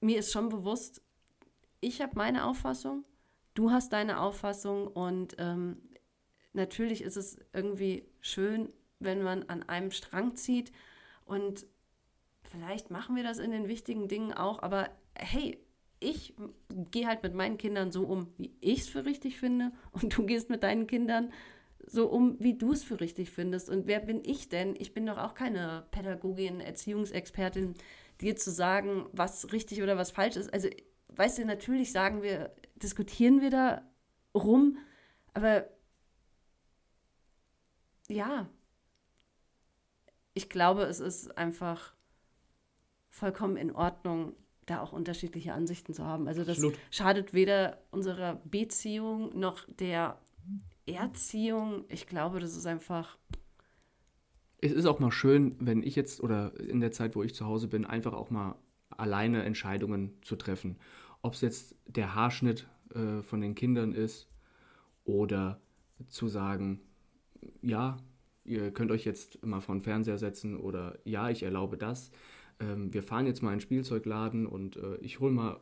[0.00, 1.02] mir ist schon bewusst,
[1.80, 3.04] ich habe meine Auffassung,
[3.54, 5.78] du hast deine Auffassung und ähm,
[6.52, 10.72] natürlich ist es irgendwie schön, wenn man an einem Strang zieht
[11.24, 11.66] und
[12.42, 15.58] vielleicht machen wir das in den wichtigen Dingen auch, aber hey,
[16.00, 16.34] ich
[16.90, 20.24] gehe halt mit meinen Kindern so um, wie ich es für richtig finde und du
[20.24, 21.32] gehst mit deinen Kindern
[21.86, 23.68] so um, wie du es für richtig findest.
[23.68, 24.74] Und wer bin ich denn?
[24.78, 27.74] Ich bin doch auch keine Pädagogin, Erziehungsexpertin,
[28.20, 30.52] dir zu sagen, was richtig oder was falsch ist.
[30.52, 30.68] Also,
[31.08, 33.82] weißt du, natürlich sagen wir, diskutieren wir da
[34.34, 34.78] rum.
[35.34, 35.66] Aber
[38.08, 38.48] ja,
[40.34, 41.94] ich glaube, es ist einfach
[43.08, 44.34] vollkommen in Ordnung,
[44.66, 46.28] da auch unterschiedliche Ansichten zu haben.
[46.28, 46.78] Also das Absolut.
[46.90, 50.18] schadet weder unserer Beziehung noch der
[50.86, 51.84] Erziehung.
[51.88, 53.18] Ich glaube, das ist einfach,
[54.60, 57.46] Es ist auch mal schön, wenn ich jetzt oder in der Zeit, wo ich zu
[57.46, 58.56] Hause bin, einfach auch mal
[58.90, 60.76] alleine Entscheidungen zu treffen.
[61.22, 64.28] Ob es jetzt der Haarschnitt äh, von den Kindern ist
[65.04, 65.60] oder
[66.08, 66.80] zu sagen,
[67.62, 67.96] ja,
[68.44, 72.10] ihr könnt euch jetzt mal vor den Fernseher setzen oder ja, ich erlaube das.
[72.58, 75.60] Ähm, wir fahren jetzt mal in einen Spielzeugladen und äh, ich hole mal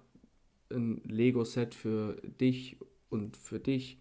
[0.70, 2.78] ein Lego-Set für dich
[3.10, 4.00] und für dich.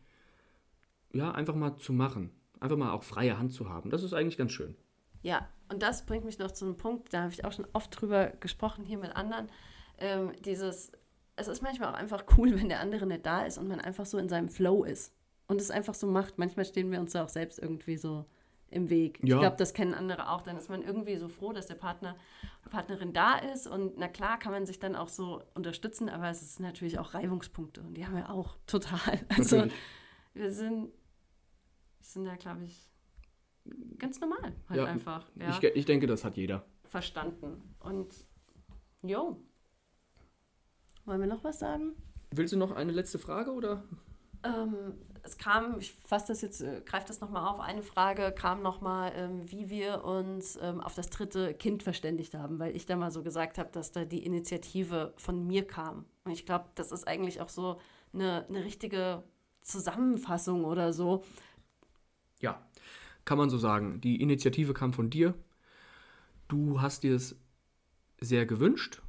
[1.13, 2.31] Ja, einfach mal zu machen.
[2.59, 3.89] Einfach mal auch freie Hand zu haben.
[3.89, 4.75] Das ist eigentlich ganz schön.
[5.28, 7.99] Ja, und das bringt mich noch zu einem Punkt, da habe ich auch schon oft
[7.99, 9.49] drüber gesprochen hier mit anderen.
[9.97, 10.91] Ähm, dieses,
[11.36, 14.05] es ist manchmal auch einfach cool, wenn der andere nicht da ist und man einfach
[14.05, 15.11] so in seinem Flow ist
[15.47, 16.38] und es einfach so macht.
[16.38, 18.25] Manchmal stehen wir uns da auch selbst irgendwie so
[18.69, 19.19] im Weg.
[19.21, 19.39] Ich Ja.
[19.39, 20.43] glaube, das kennen andere auch.
[20.43, 22.15] Dann ist man irgendwie so froh, dass der Partner,
[22.69, 26.41] Partnerin da ist und na klar kann man sich dann auch so unterstützen, aber es
[26.41, 28.97] ist natürlich auch Reibungspunkte und die haben wir auch total.
[29.38, 29.73] Also Natürlich.
[30.34, 30.91] wir sind, wir
[32.01, 32.89] sind da, glaube ich,
[33.97, 35.26] ganz normal halt Ja, einfach.
[35.36, 36.65] Ja Ich, ich denke, das hat jeder.
[36.86, 37.76] verstanden.
[37.80, 38.13] Und
[39.01, 39.38] jo.
[41.05, 41.93] Wollen wir noch was sagen?
[42.32, 43.84] Willst du noch eine letzte Frage oder?
[44.43, 44.93] Ähm,
[45.24, 49.11] es kam, ich fasse das jetzt, äh, greife das nochmal auf, eine Frage kam nochmal,
[49.15, 53.11] ähm, wie wir uns ähm, auf das dritte Kind verständigt haben, weil ich da mal
[53.11, 56.05] so gesagt habe, dass da die Initiative von mir kam.
[56.24, 57.80] Und ich glaube, das ist eigentlich auch so
[58.13, 59.24] eine, eine richtige
[59.61, 61.24] Zusammenfassung oder so.
[63.28, 63.99] Kann man so sagen.
[63.99, 65.34] Die Initiative kam von dir.
[66.47, 67.36] Du hast dir es
[68.21, 69.01] sehr gewünscht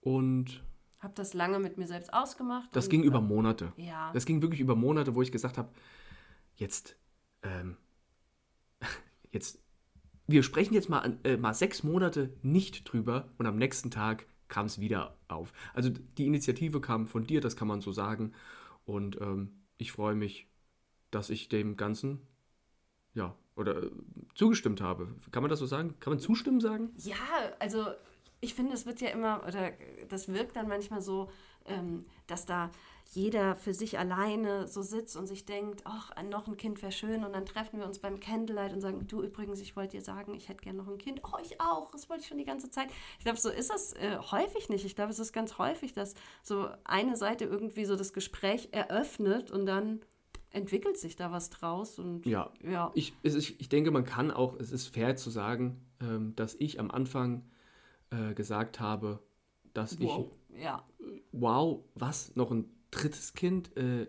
[0.00, 0.64] und
[0.98, 2.74] Habe das lange mit mir selbst ausgemacht.
[2.74, 3.72] das ging über ähm, Monate.
[3.76, 4.10] Ja.
[4.14, 5.68] Das ging wirklich über Monate, wo ich gesagt habe,
[6.56, 6.96] jetzt,
[7.44, 7.76] ähm,
[9.30, 9.60] jetzt,
[10.26, 14.66] wir sprechen jetzt mal, äh, mal sechs Monate nicht drüber und am nächsten Tag kam
[14.66, 15.52] es wieder auf.
[15.72, 18.32] Also die Initiative kam von dir, das kann man so sagen.
[18.84, 20.48] Und ähm, ich freue mich,
[21.12, 22.26] dass ich dem Ganzen,
[23.14, 23.90] ja, oder äh,
[24.34, 25.08] zugestimmt habe.
[25.30, 25.94] Kann man das so sagen?
[26.00, 26.90] Kann man zustimmen sagen?
[26.98, 27.16] Ja,
[27.58, 27.86] also
[28.40, 29.72] ich finde, es wird ja immer, oder
[30.08, 31.30] das wirkt dann manchmal so,
[31.66, 32.70] ähm, dass da
[33.12, 37.24] jeder für sich alleine so sitzt und sich denkt, ach, noch ein Kind wäre schön
[37.24, 40.34] und dann treffen wir uns beim Candlelight und sagen, du übrigens, ich wollte dir sagen,
[40.34, 41.20] ich hätte gerne noch ein Kind.
[41.22, 42.88] Oh, ich auch, das wollte ich schon die ganze Zeit.
[43.18, 44.86] Ich glaube, so ist das äh, häufig nicht.
[44.86, 49.50] Ich glaube, es ist ganz häufig, dass so eine Seite irgendwie so das Gespräch eröffnet
[49.50, 50.00] und dann
[50.52, 52.52] entwickelt sich da was draus und Ja.
[52.62, 52.90] ja.
[52.94, 56.78] Ich, ist, ich denke, man kann auch, es ist fair zu sagen, ähm, dass ich
[56.80, 57.44] am Anfang
[58.10, 59.20] äh, gesagt habe,
[59.74, 60.30] dass Wow.
[60.60, 60.86] Ja.
[60.98, 63.76] ich, wow, was, noch ein drittes Kind?
[63.76, 64.06] Äh,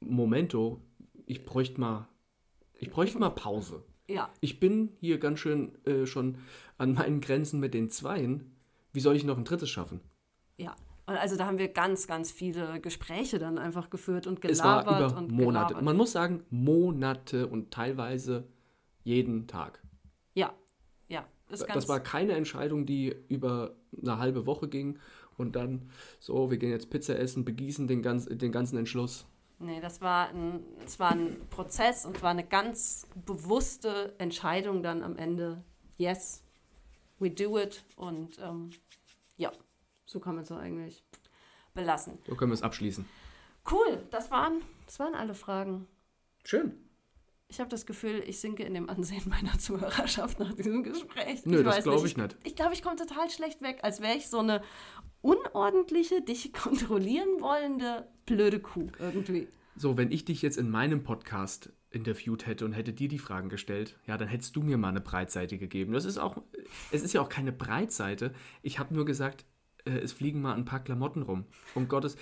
[0.00, 0.80] Momento,
[1.26, 2.08] ich bräuchte mal,
[2.78, 3.82] ich bräuchte mal Pause.
[4.08, 4.30] Ja.
[4.40, 6.38] Ich bin hier ganz schön äh, schon
[6.78, 8.54] an meinen Grenzen mit den Zweien.
[8.92, 10.00] Wie soll ich noch ein drittes schaffen?
[10.56, 10.74] Ja,
[11.08, 14.84] und also da haben wir ganz, ganz viele Gespräche dann einfach geführt und Es war
[14.84, 15.66] gelabert über und Monate.
[15.68, 15.82] gelabert.
[15.82, 18.46] Man muss sagen, Monate und teilweise
[19.04, 19.82] jeden Tag.
[20.34, 20.52] ja,
[21.08, 24.98] ja, Das war keine Entscheidung, die über eine halbe Woche ging
[25.38, 25.90] und dann
[26.20, 29.24] so, wir gehen jetzt Pizza essen, begießen den, ganz, den ganzen Entschluss.
[29.60, 35.02] nee, das war ein, es war ein Prozess und war eine ganz bewusste Entscheidung dann
[35.02, 35.64] am Ende.
[35.96, 36.42] Yes,
[37.18, 38.70] we do it und ähm,
[39.38, 39.50] ja,
[40.08, 41.04] so kann man es eigentlich
[41.74, 42.18] belassen.
[42.26, 43.04] So können wir es abschließen.
[43.70, 45.86] Cool, das waren, das waren alle Fragen.
[46.44, 46.72] Schön.
[47.48, 51.44] Ich habe das Gefühl, ich sinke in dem Ansehen meiner Zuhörerschaft nach diesem Gespräch.
[51.44, 52.36] Nö, das weiß glaube ich nicht.
[52.44, 54.62] Ich glaube, ich komme total schlecht weg, als wäre ich so eine
[55.20, 59.48] unordentliche, dich kontrollieren wollende, blöde Kuh irgendwie.
[59.76, 63.48] So, wenn ich dich jetzt in meinem Podcast interviewt hätte und hätte dir die Fragen
[63.50, 65.92] gestellt, ja, dann hättest du mir mal eine Breitseite gegeben.
[65.92, 66.42] Das ist auch,
[66.90, 68.34] es ist ja auch keine Breitseite.
[68.62, 69.44] Ich habe nur gesagt,
[69.88, 71.46] äh, es fliegen mal ein paar Klamotten rum.
[71.74, 72.16] Um Gottes,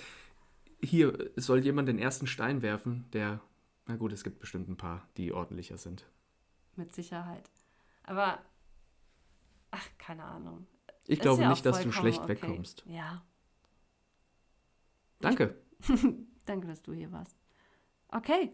[0.81, 3.41] hier soll jemand den ersten Stein werfen, der,
[3.85, 6.05] na gut, es gibt bestimmt ein paar, die ordentlicher sind.
[6.75, 7.49] Mit Sicherheit.
[8.03, 8.39] Aber,
[9.71, 10.67] ach, keine Ahnung.
[11.07, 12.29] Ich glaube ja nicht, dass du schlecht okay.
[12.29, 12.83] wegkommst.
[12.85, 13.23] Ja,
[15.19, 15.55] Danke.
[16.45, 17.37] danke, dass du hier warst.
[18.09, 18.53] Okay.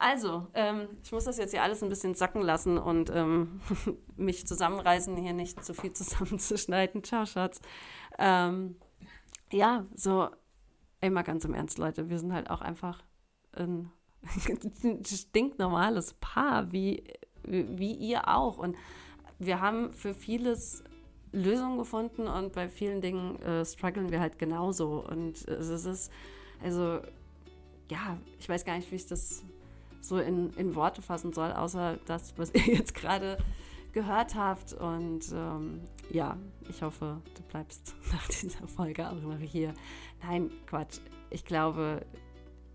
[0.00, 3.60] Also, ähm, ich muss das jetzt hier alles ein bisschen sacken lassen und ähm,
[4.16, 7.04] mich zusammenreißen, hier nicht zu viel zusammenzuschneiden.
[7.04, 7.60] Ciao, Schatz.
[8.18, 8.76] Ähm,
[9.52, 10.30] ja, so,
[11.02, 13.04] mal ganz im Ernst, Leute, wir sind halt auch einfach
[13.52, 13.92] ein
[15.04, 17.04] stinknormales Paar, wie,
[17.42, 18.56] wie ihr auch.
[18.56, 18.76] Und
[19.38, 20.82] wir haben für vieles
[21.30, 25.04] Lösungen gefunden und bei vielen Dingen äh, strugglen wir halt genauso.
[25.06, 26.10] Und es ist,
[26.62, 27.00] also
[27.90, 29.44] ja, ich weiß gar nicht, wie ich das
[30.00, 33.38] so in, in Worte fassen soll, außer das, was ihr jetzt gerade
[33.92, 34.72] gehört habt.
[34.72, 35.80] Und ähm,
[36.10, 36.36] ja,
[36.68, 39.74] ich hoffe, du bleibst nach dieser Folge auch noch hier.
[40.22, 40.98] Nein, Quatsch.
[41.30, 42.04] Ich glaube,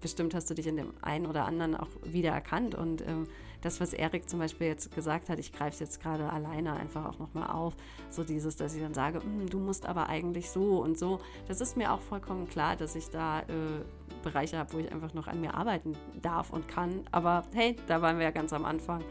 [0.01, 2.75] bestimmt hast du dich in dem einen oder anderen auch wiedererkannt.
[2.75, 3.27] Und ähm,
[3.61, 7.05] das, was Erik zum Beispiel jetzt gesagt hat, ich greife es jetzt gerade alleine einfach
[7.05, 7.75] auch nochmal auf,
[8.11, 11.19] so dieses, dass ich dann sage, hm, du musst aber eigentlich so und so.
[11.47, 15.13] Das ist mir auch vollkommen klar, dass ich da äh, Bereiche habe, wo ich einfach
[15.13, 17.01] noch an mir arbeiten darf und kann.
[17.11, 19.01] Aber hey, da waren wir ja ganz am Anfang.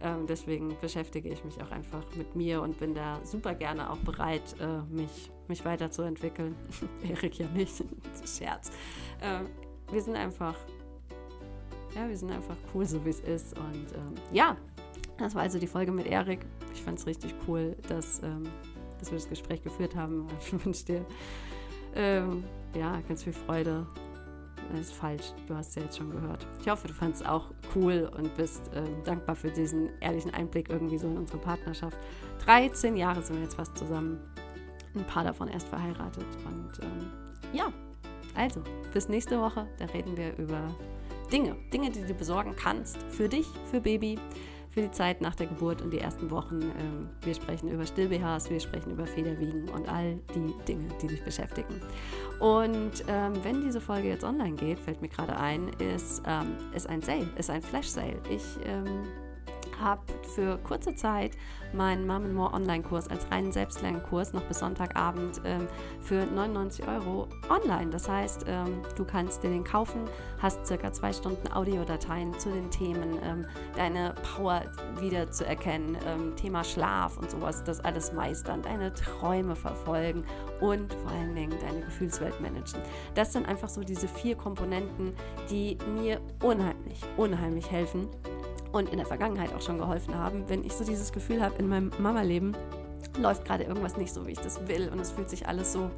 [0.00, 3.98] Ähm, deswegen beschäftige ich mich auch einfach mit mir und bin da super gerne auch
[3.98, 6.56] bereit, äh, mich, mich weiterzuentwickeln.
[7.08, 7.84] Erik ja nicht,
[8.26, 8.70] Scherz.
[9.20, 9.44] Äh,
[9.92, 10.56] wir sind einfach,
[11.94, 13.56] ja, wir sind einfach cool, so wie es ist.
[13.56, 14.56] Und ähm, ja,
[15.18, 16.40] das war also die Folge mit Erik.
[16.74, 18.44] Ich fand es richtig cool, dass, ähm,
[18.98, 20.26] dass wir das Gespräch geführt haben.
[20.40, 21.06] Ich wünsche dir
[21.94, 22.42] ähm,
[22.74, 23.86] ja, ganz viel Freude
[24.78, 25.32] ist falsch.
[25.46, 26.46] Du hast ja jetzt schon gehört.
[26.60, 30.70] Ich hoffe, du fandest es auch cool und bist äh, dankbar für diesen ehrlichen Einblick
[30.70, 31.96] irgendwie so in unsere Partnerschaft.
[32.44, 34.20] 13 Jahre sind wir jetzt fast zusammen.
[34.94, 36.26] Ein paar davon erst verheiratet.
[36.44, 37.10] Und ähm,
[37.52, 37.72] ja,
[38.34, 38.62] also,
[38.92, 39.66] bis nächste Woche.
[39.78, 40.74] Da reden wir über
[41.32, 41.56] Dinge.
[41.72, 42.98] Dinge, die du besorgen kannst.
[43.04, 44.18] Für dich, für Baby
[44.72, 46.62] für die Zeit nach der Geburt und die ersten Wochen.
[46.62, 51.22] Ähm, wir sprechen über Still-BHs, wir sprechen über Federwiegen und all die Dinge, die dich
[51.22, 51.80] beschäftigen.
[52.40, 56.88] Und ähm, wenn diese Folge jetzt online geht, fällt mir gerade ein, ist, ähm, ist
[56.88, 58.16] ein Sale, ist ein Flash-Sale.
[58.30, 59.04] Ich ähm,
[59.82, 60.00] habe
[60.34, 61.32] für kurze Zeit
[61.72, 65.68] meinen Mom More Online-Kurs als reinen Selbstlernkurs noch bis Sonntagabend ähm,
[66.00, 67.90] für 99 Euro online.
[67.90, 70.04] Das heißt, ähm, du kannst dir den kaufen,
[70.38, 74.62] hast circa zwei Stunden Audiodateien zu den Themen, ähm, deine Power
[74.98, 80.24] wieder zu erkennen, ähm, Thema Schlaf und sowas, das alles meistern, deine Träume verfolgen
[80.60, 82.80] und vor allen Dingen deine Gefühlswelt managen.
[83.14, 85.14] Das sind einfach so diese vier Komponenten,
[85.50, 88.08] die mir unheimlich, unheimlich helfen
[88.72, 91.68] und in der Vergangenheit auch schon geholfen haben, wenn ich so dieses Gefühl habe, in
[91.68, 92.56] meinem Mama-Leben
[93.18, 95.90] läuft gerade irgendwas nicht so, wie ich das will und es fühlt sich alles so,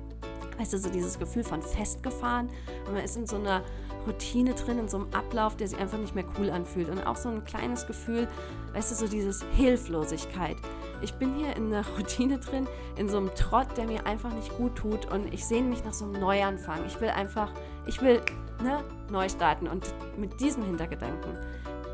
[0.58, 2.48] weißt du, so dieses Gefühl von festgefahren
[2.86, 3.62] und man ist in so einer
[4.06, 7.16] Routine drin, in so einem Ablauf, der sich einfach nicht mehr cool anfühlt und auch
[7.16, 8.28] so ein kleines Gefühl,
[8.74, 10.56] weißt du, so dieses Hilflosigkeit.
[11.00, 12.66] Ich bin hier in einer Routine drin,
[12.96, 15.94] in so einem Trott, der mir einfach nicht gut tut und ich sehne mich nach
[15.94, 16.80] so einem Neuanfang.
[16.86, 17.50] Ich will einfach,
[17.86, 18.20] ich will
[18.62, 21.38] ne, neu starten und mit diesem Hintergedanken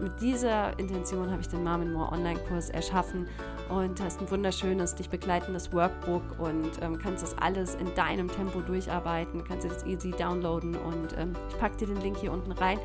[0.00, 3.26] mit dieser Intention habe ich den Mom More Online-Kurs erschaffen
[3.68, 8.60] und hast ein wunderschönes, dich begleitendes Workbook und ähm, kannst das alles in deinem Tempo
[8.60, 12.52] durcharbeiten, kannst dir das easy downloaden und ähm, ich packe dir den Link hier unten
[12.52, 12.78] rein.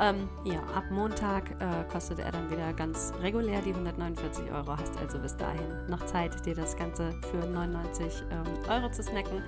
[0.00, 4.96] Ähm, ja, ab Montag äh, kostet er dann wieder ganz regulär die 149 Euro, hast
[4.98, 9.42] also bis dahin noch Zeit, dir das Ganze für 99 ähm, Euro zu snacken.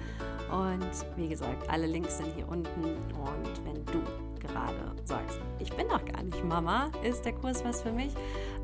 [0.51, 2.85] Und wie gesagt, alle Links sind hier unten.
[2.85, 4.03] Und wenn du
[4.43, 8.13] gerade sagst, ich bin noch gar nicht Mama, ist der Kurs was für mich?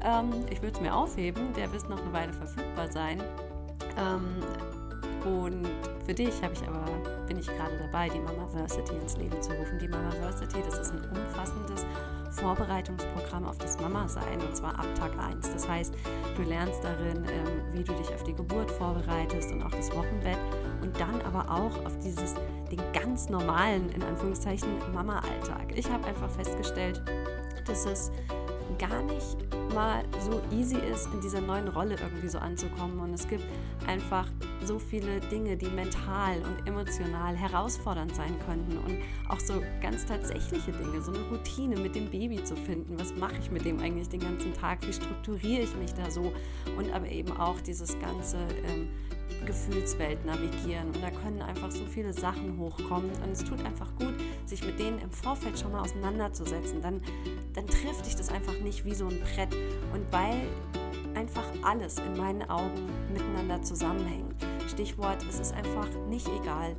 [0.03, 3.23] Ähm, ich würde es mir aufheben, der wird noch eine Weile verfügbar sein.
[3.97, 4.43] Ähm,
[5.25, 5.69] und
[6.07, 6.85] für dich habe ich aber,
[7.27, 9.79] bin ich gerade dabei, die Mama Versity ins Leben zu rufen.
[9.79, 11.85] Die Mama Versity, das ist ein umfassendes
[12.31, 15.53] Vorbereitungsprogramm auf das Mama-Sein und zwar ab Tag 1.
[15.53, 15.95] Das heißt,
[16.37, 20.39] du lernst darin, ähm, wie du dich auf die Geburt vorbereitest und auch das Wochenbett
[20.83, 22.35] und dann aber auch auf dieses,
[22.71, 25.73] den ganz normalen, in Anführungszeichen, Mama-Alltag.
[25.75, 27.03] Ich habe einfach festgestellt,
[27.67, 28.11] dass es
[28.79, 29.37] gar nicht
[29.75, 32.99] mal so easy ist, in dieser neuen Rolle irgendwie so anzukommen.
[33.01, 33.45] Und es gibt
[33.87, 34.27] einfach
[34.65, 38.79] so viele Dinge, die mental und emotional herausfordernd sein könnten.
[38.79, 38.99] Und
[39.29, 42.99] auch so ganz tatsächliche Dinge, so eine Routine mit dem Baby zu finden.
[42.99, 44.87] Was mache ich mit dem eigentlich den ganzen Tag?
[44.87, 46.33] Wie strukturiere ich mich da so?
[46.77, 48.89] Und aber eben auch dieses ganze ähm,
[49.47, 50.89] Gefühlswelt navigieren.
[50.89, 53.11] Und da können einfach so viele Sachen hochkommen.
[53.23, 54.15] Und es tut einfach gut,
[54.47, 56.83] sich mit denen im Vorfeld schon mal auseinanderzusetzen.
[56.83, 57.01] Dann,
[57.55, 59.55] dann trifft dich das einfach nicht wie so ein Brett.
[59.93, 60.47] Und weil
[61.15, 64.35] einfach alles in meinen Augen miteinander zusammenhängt.
[64.69, 66.77] Stichwort, es ist einfach nicht egal,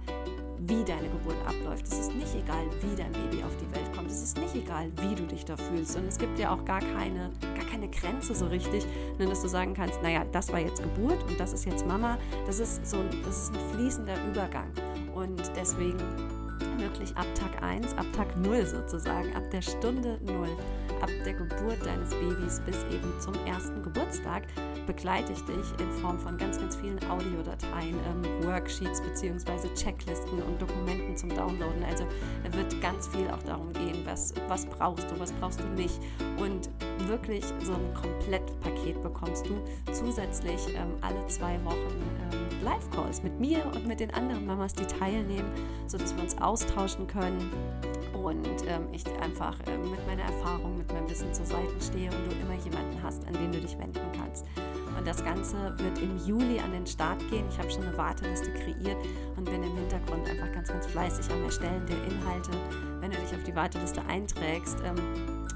[0.69, 1.85] wie deine Geburt abläuft.
[1.87, 4.09] Es ist nicht egal, wie dein Baby auf die Welt kommt.
[4.09, 5.97] Es ist nicht egal, wie du dich da fühlst.
[5.97, 8.85] Und es gibt ja auch gar keine, gar keine Grenze so richtig,
[9.17, 12.17] nur dass du sagen kannst, naja, das war jetzt Geburt und das ist jetzt Mama.
[12.45, 14.71] Das ist so ein, das ist ein fließender Übergang.
[15.15, 15.97] Und deswegen
[16.77, 20.49] wirklich ab Tag 1, ab Tag 0 sozusagen, ab der Stunde 0,
[21.01, 24.43] ab der Geburt deines Babys bis eben zum ersten Geburtstag
[24.85, 29.73] begleite ich dich in Form von ganz, ganz vielen Audiodateien, ähm, Worksheets bzw.
[29.75, 31.83] Checklisten und Dokumenten zum Downloaden.
[31.83, 32.05] Also
[32.51, 35.99] wird ganz viel auch darum gehen, was, was brauchst du, was brauchst du nicht.
[36.37, 36.69] Und
[37.07, 43.65] wirklich so ein Komplettpaket bekommst du zusätzlich ähm, alle zwei Wochen ähm, Live-Calls mit mir
[43.67, 45.49] und mit den anderen Mamas, die teilnehmen,
[45.87, 47.51] sodass wir uns austauschen können
[48.23, 52.27] und ähm, ich einfach äh, mit meiner Erfahrung, mit meinem Wissen zur Seite stehe und
[52.27, 54.45] du immer jemanden hast, an den du dich wenden kannst.
[54.97, 57.45] Und das Ganze wird im Juli an den Start gehen.
[57.49, 58.97] Ich habe schon eine Warteliste kreiert
[59.37, 62.51] und bin im Hintergrund einfach ganz, ganz fleißig am Erstellen der Inhalte.
[62.99, 64.97] Wenn du dich auf die Warteliste einträgst, ähm,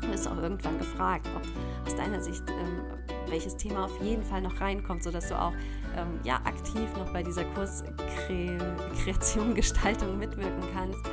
[0.10, 1.42] wirst du auch irgendwann gefragt, ob
[1.86, 2.82] aus deiner Sicht ähm,
[3.28, 5.54] welches Thema auf jeden Fall noch reinkommt, sodass du auch
[5.98, 11.04] ähm, ja, aktiv noch bei dieser Kurskreation, Gestaltung mitwirken kannst.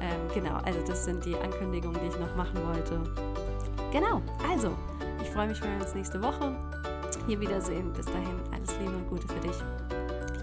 [0.00, 3.00] Ähm, genau, also das sind die Ankündigungen, die ich noch machen wollte.
[3.92, 4.72] Genau, also,
[5.22, 6.54] ich freue mich, wenn wir uns nächste Woche
[7.26, 7.92] hier wiedersehen.
[7.92, 9.56] Bis dahin, alles Liebe und Gute für dich.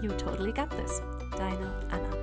[0.02, 1.02] You totally got this.
[1.36, 2.15] Deine Anna.